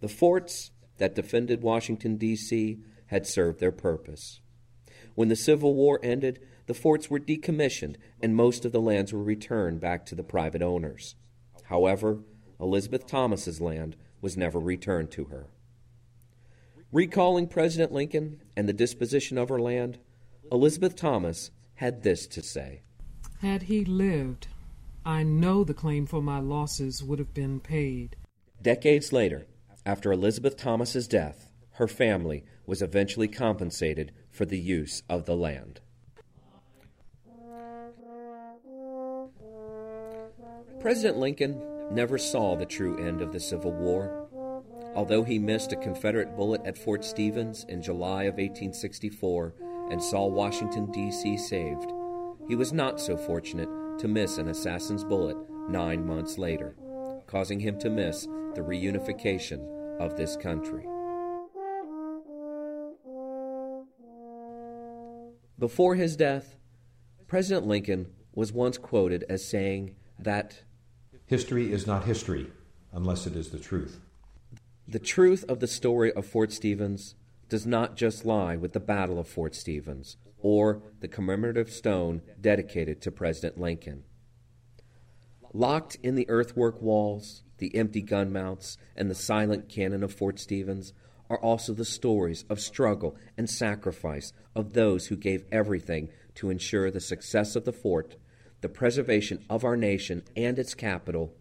The 0.00 0.08
forts 0.08 0.70
that 0.98 1.14
defended 1.14 1.62
Washington, 1.62 2.16
D.C., 2.16 2.78
had 3.06 3.26
served 3.26 3.58
their 3.58 3.72
purpose. 3.72 4.40
When 5.18 5.26
the 5.26 5.34
Civil 5.34 5.74
War 5.74 5.98
ended, 6.00 6.38
the 6.66 6.74
forts 6.74 7.10
were 7.10 7.18
decommissioned 7.18 7.96
and 8.22 8.36
most 8.36 8.64
of 8.64 8.70
the 8.70 8.80
lands 8.80 9.12
were 9.12 9.20
returned 9.20 9.80
back 9.80 10.06
to 10.06 10.14
the 10.14 10.22
private 10.22 10.62
owners. 10.62 11.16
However, 11.64 12.20
Elizabeth 12.60 13.04
Thomas's 13.04 13.60
land 13.60 13.96
was 14.20 14.36
never 14.36 14.60
returned 14.60 15.10
to 15.10 15.24
her. 15.24 15.48
Recalling 16.92 17.48
President 17.48 17.90
Lincoln 17.90 18.44
and 18.56 18.68
the 18.68 18.72
disposition 18.72 19.38
of 19.38 19.48
her 19.48 19.58
land, 19.58 19.98
Elizabeth 20.52 20.94
Thomas 20.94 21.50
had 21.74 22.04
this 22.04 22.28
to 22.28 22.40
say 22.40 22.82
Had 23.40 23.62
he 23.62 23.84
lived, 23.84 24.46
I 25.04 25.24
know 25.24 25.64
the 25.64 25.74
claim 25.74 26.06
for 26.06 26.22
my 26.22 26.38
losses 26.38 27.02
would 27.02 27.18
have 27.18 27.34
been 27.34 27.58
paid. 27.58 28.14
Decades 28.62 29.12
later, 29.12 29.48
after 29.84 30.12
Elizabeth 30.12 30.56
Thomas's 30.56 31.08
death, 31.08 31.48
her 31.72 31.88
family 31.88 32.44
was 32.66 32.82
eventually 32.82 33.26
compensated 33.26 34.12
for 34.38 34.46
the 34.46 34.56
use 34.56 35.02
of 35.08 35.26
the 35.26 35.34
land. 35.34 35.80
President 40.78 41.18
Lincoln 41.18 41.60
never 41.90 42.18
saw 42.18 42.54
the 42.54 42.64
true 42.64 43.04
end 43.04 43.20
of 43.20 43.32
the 43.32 43.40
Civil 43.40 43.72
War. 43.72 44.28
Although 44.94 45.24
he 45.24 45.40
missed 45.40 45.72
a 45.72 45.76
Confederate 45.76 46.36
bullet 46.36 46.60
at 46.64 46.78
Fort 46.78 47.04
Stevens 47.04 47.66
in 47.68 47.82
July 47.82 48.22
of 48.24 48.34
1864 48.34 49.54
and 49.90 50.00
saw 50.00 50.28
Washington, 50.28 50.88
D.C. 50.92 51.36
saved, 51.36 51.90
he 52.46 52.54
was 52.54 52.72
not 52.72 53.00
so 53.00 53.16
fortunate 53.16 53.68
to 53.98 54.06
miss 54.06 54.38
an 54.38 54.46
assassin's 54.46 55.02
bullet 55.02 55.36
nine 55.68 56.06
months 56.06 56.38
later, 56.38 56.76
causing 57.26 57.58
him 57.58 57.76
to 57.80 57.90
miss 57.90 58.22
the 58.54 58.60
reunification 58.60 59.98
of 59.98 60.16
this 60.16 60.36
country. 60.36 60.86
Before 65.58 65.96
his 65.96 66.16
death, 66.16 66.56
President 67.26 67.66
Lincoln 67.66 68.06
was 68.32 68.52
once 68.52 68.78
quoted 68.78 69.24
as 69.28 69.44
saying 69.44 69.96
that 70.18 70.62
History 71.26 71.72
is 71.72 71.86
not 71.86 72.04
history 72.04 72.46
unless 72.92 73.26
it 73.26 73.34
is 73.34 73.50
the 73.50 73.58
truth. 73.58 74.00
The 74.86 74.98
truth 74.98 75.44
of 75.48 75.60
the 75.60 75.66
story 75.66 76.12
of 76.12 76.24
Fort 76.24 76.52
Stevens 76.52 77.16
does 77.48 77.66
not 77.66 77.96
just 77.96 78.24
lie 78.24 78.56
with 78.56 78.72
the 78.72 78.80
Battle 78.80 79.18
of 79.18 79.28
Fort 79.28 79.54
Stevens 79.54 80.16
or 80.38 80.80
the 81.00 81.08
commemorative 81.08 81.70
stone 81.70 82.22
dedicated 82.40 83.02
to 83.02 83.10
President 83.10 83.58
Lincoln. 83.58 84.04
Locked 85.52 85.96
in 86.02 86.14
the 86.14 86.28
earthwork 86.28 86.80
walls, 86.80 87.42
the 87.58 87.74
empty 87.74 88.00
gun 88.00 88.32
mounts, 88.32 88.78
and 88.94 89.10
the 89.10 89.14
silent 89.14 89.68
cannon 89.68 90.02
of 90.04 90.14
Fort 90.14 90.38
Stevens 90.38 90.92
are 91.30 91.38
also 91.38 91.72
the 91.72 91.84
stories 91.84 92.44
of 92.48 92.60
struggle 92.60 93.16
and 93.36 93.48
sacrifice 93.48 94.32
of 94.54 94.72
those 94.72 95.06
who 95.06 95.16
gave 95.16 95.44
everything 95.52 96.08
to 96.34 96.50
ensure 96.50 96.90
the 96.90 97.00
success 97.00 97.56
of 97.56 97.64
the 97.64 97.72
fort, 97.72 98.16
the 98.60 98.68
preservation 98.68 99.44
of 99.50 99.64
our 99.64 99.76
nation 99.76 100.22
and 100.36 100.58
its 100.58 100.74
capital, 100.74 101.34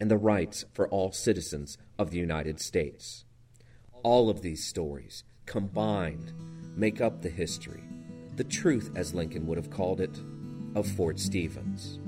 and 0.00 0.10
the 0.10 0.16
rights 0.16 0.64
for 0.72 0.88
all 0.88 1.12
citizens 1.12 1.78
of 1.98 2.10
the 2.10 2.18
United 2.18 2.60
States. 2.60 3.24
All 4.02 4.30
of 4.30 4.42
these 4.42 4.64
stories, 4.64 5.24
combined, 5.46 6.32
make 6.76 7.00
up 7.00 7.22
the 7.22 7.28
history, 7.28 7.82
the 8.36 8.44
truth, 8.44 8.90
as 8.94 9.14
Lincoln 9.14 9.46
would 9.46 9.58
have 9.58 9.70
called 9.70 10.00
it, 10.00 10.16
of 10.74 10.86
Fort 10.86 11.18
Stevens. 11.18 11.98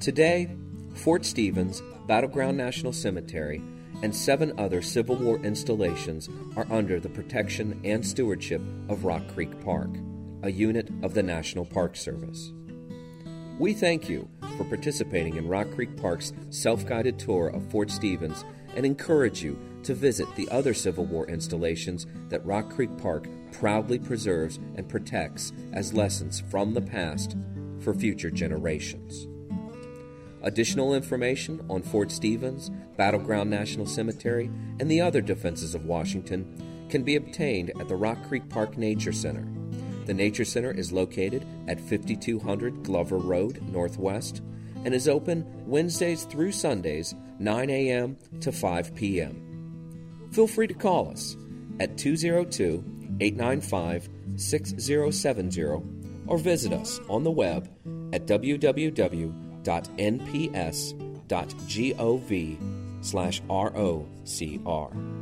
Today, 0.00 0.50
Fort 0.94 1.24
Stevens, 1.24 1.80
Battleground 2.06 2.56
National 2.56 2.92
Cemetery, 2.92 3.62
and 4.02 4.14
seven 4.14 4.52
other 4.58 4.82
Civil 4.82 5.16
War 5.16 5.38
installations 5.38 6.28
are 6.56 6.66
under 6.70 7.00
the 7.00 7.08
protection 7.08 7.80
and 7.84 8.06
stewardship 8.06 8.62
of 8.88 9.04
Rock 9.04 9.22
Creek 9.34 9.60
Park, 9.64 9.90
a 10.42 10.50
unit 10.50 10.88
of 11.02 11.14
the 11.14 11.22
National 11.22 11.64
Park 11.64 11.96
Service. 11.96 12.52
We 13.58 13.72
thank 13.72 14.08
you 14.08 14.28
for 14.56 14.64
participating 14.64 15.36
in 15.36 15.48
Rock 15.48 15.70
Creek 15.74 15.96
Park's 15.96 16.32
self 16.50 16.86
guided 16.86 17.18
tour 17.18 17.48
of 17.48 17.68
Fort 17.70 17.90
Stevens 17.90 18.44
and 18.76 18.86
encourage 18.86 19.42
you 19.42 19.58
to 19.82 19.94
visit 19.94 20.26
the 20.36 20.48
other 20.50 20.74
Civil 20.74 21.04
War 21.06 21.26
installations 21.28 22.06
that 22.28 22.44
Rock 22.46 22.70
Creek 22.70 22.96
Park 22.98 23.26
proudly 23.52 23.98
preserves 23.98 24.58
and 24.76 24.88
protects 24.88 25.52
as 25.72 25.94
lessons 25.94 26.40
from 26.50 26.74
the 26.74 26.82
past 26.82 27.36
for 27.80 27.94
future 27.94 28.30
generations. 28.30 29.26
Additional 30.42 30.94
information 30.94 31.64
on 31.68 31.82
Fort 31.82 32.12
Stevens, 32.12 32.70
Battleground 32.96 33.50
National 33.50 33.86
Cemetery, 33.86 34.50
and 34.78 34.90
the 34.90 35.00
other 35.00 35.20
defenses 35.20 35.74
of 35.74 35.84
Washington 35.84 36.86
can 36.88 37.02
be 37.02 37.16
obtained 37.16 37.72
at 37.80 37.88
the 37.88 37.96
Rock 37.96 38.18
Creek 38.28 38.48
Park 38.48 38.78
Nature 38.78 39.12
Center. 39.12 39.46
The 40.06 40.14
Nature 40.14 40.44
Center 40.44 40.70
is 40.70 40.92
located 40.92 41.44
at 41.66 41.80
5200 41.80 42.82
Glover 42.84 43.18
Road, 43.18 43.60
Northwest, 43.62 44.40
and 44.84 44.94
is 44.94 45.08
open 45.08 45.44
Wednesdays 45.66 46.24
through 46.24 46.52
Sundays, 46.52 47.14
9 47.40 47.68
a.m. 47.68 48.16
to 48.40 48.52
5 48.52 48.94
p.m. 48.94 50.28
Feel 50.30 50.46
free 50.46 50.68
to 50.68 50.74
call 50.74 51.10
us 51.10 51.36
at 51.80 51.98
202 51.98 52.84
895 53.20 54.08
6070 54.36 55.62
or 56.26 56.38
visit 56.38 56.72
us 56.72 57.00
on 57.08 57.24
the 57.24 57.30
web 57.30 57.68
at 58.12 58.26
www 58.26 59.47
www.nps.gov 59.68 60.56
slash 63.00 63.42
ROCR. 63.42 65.17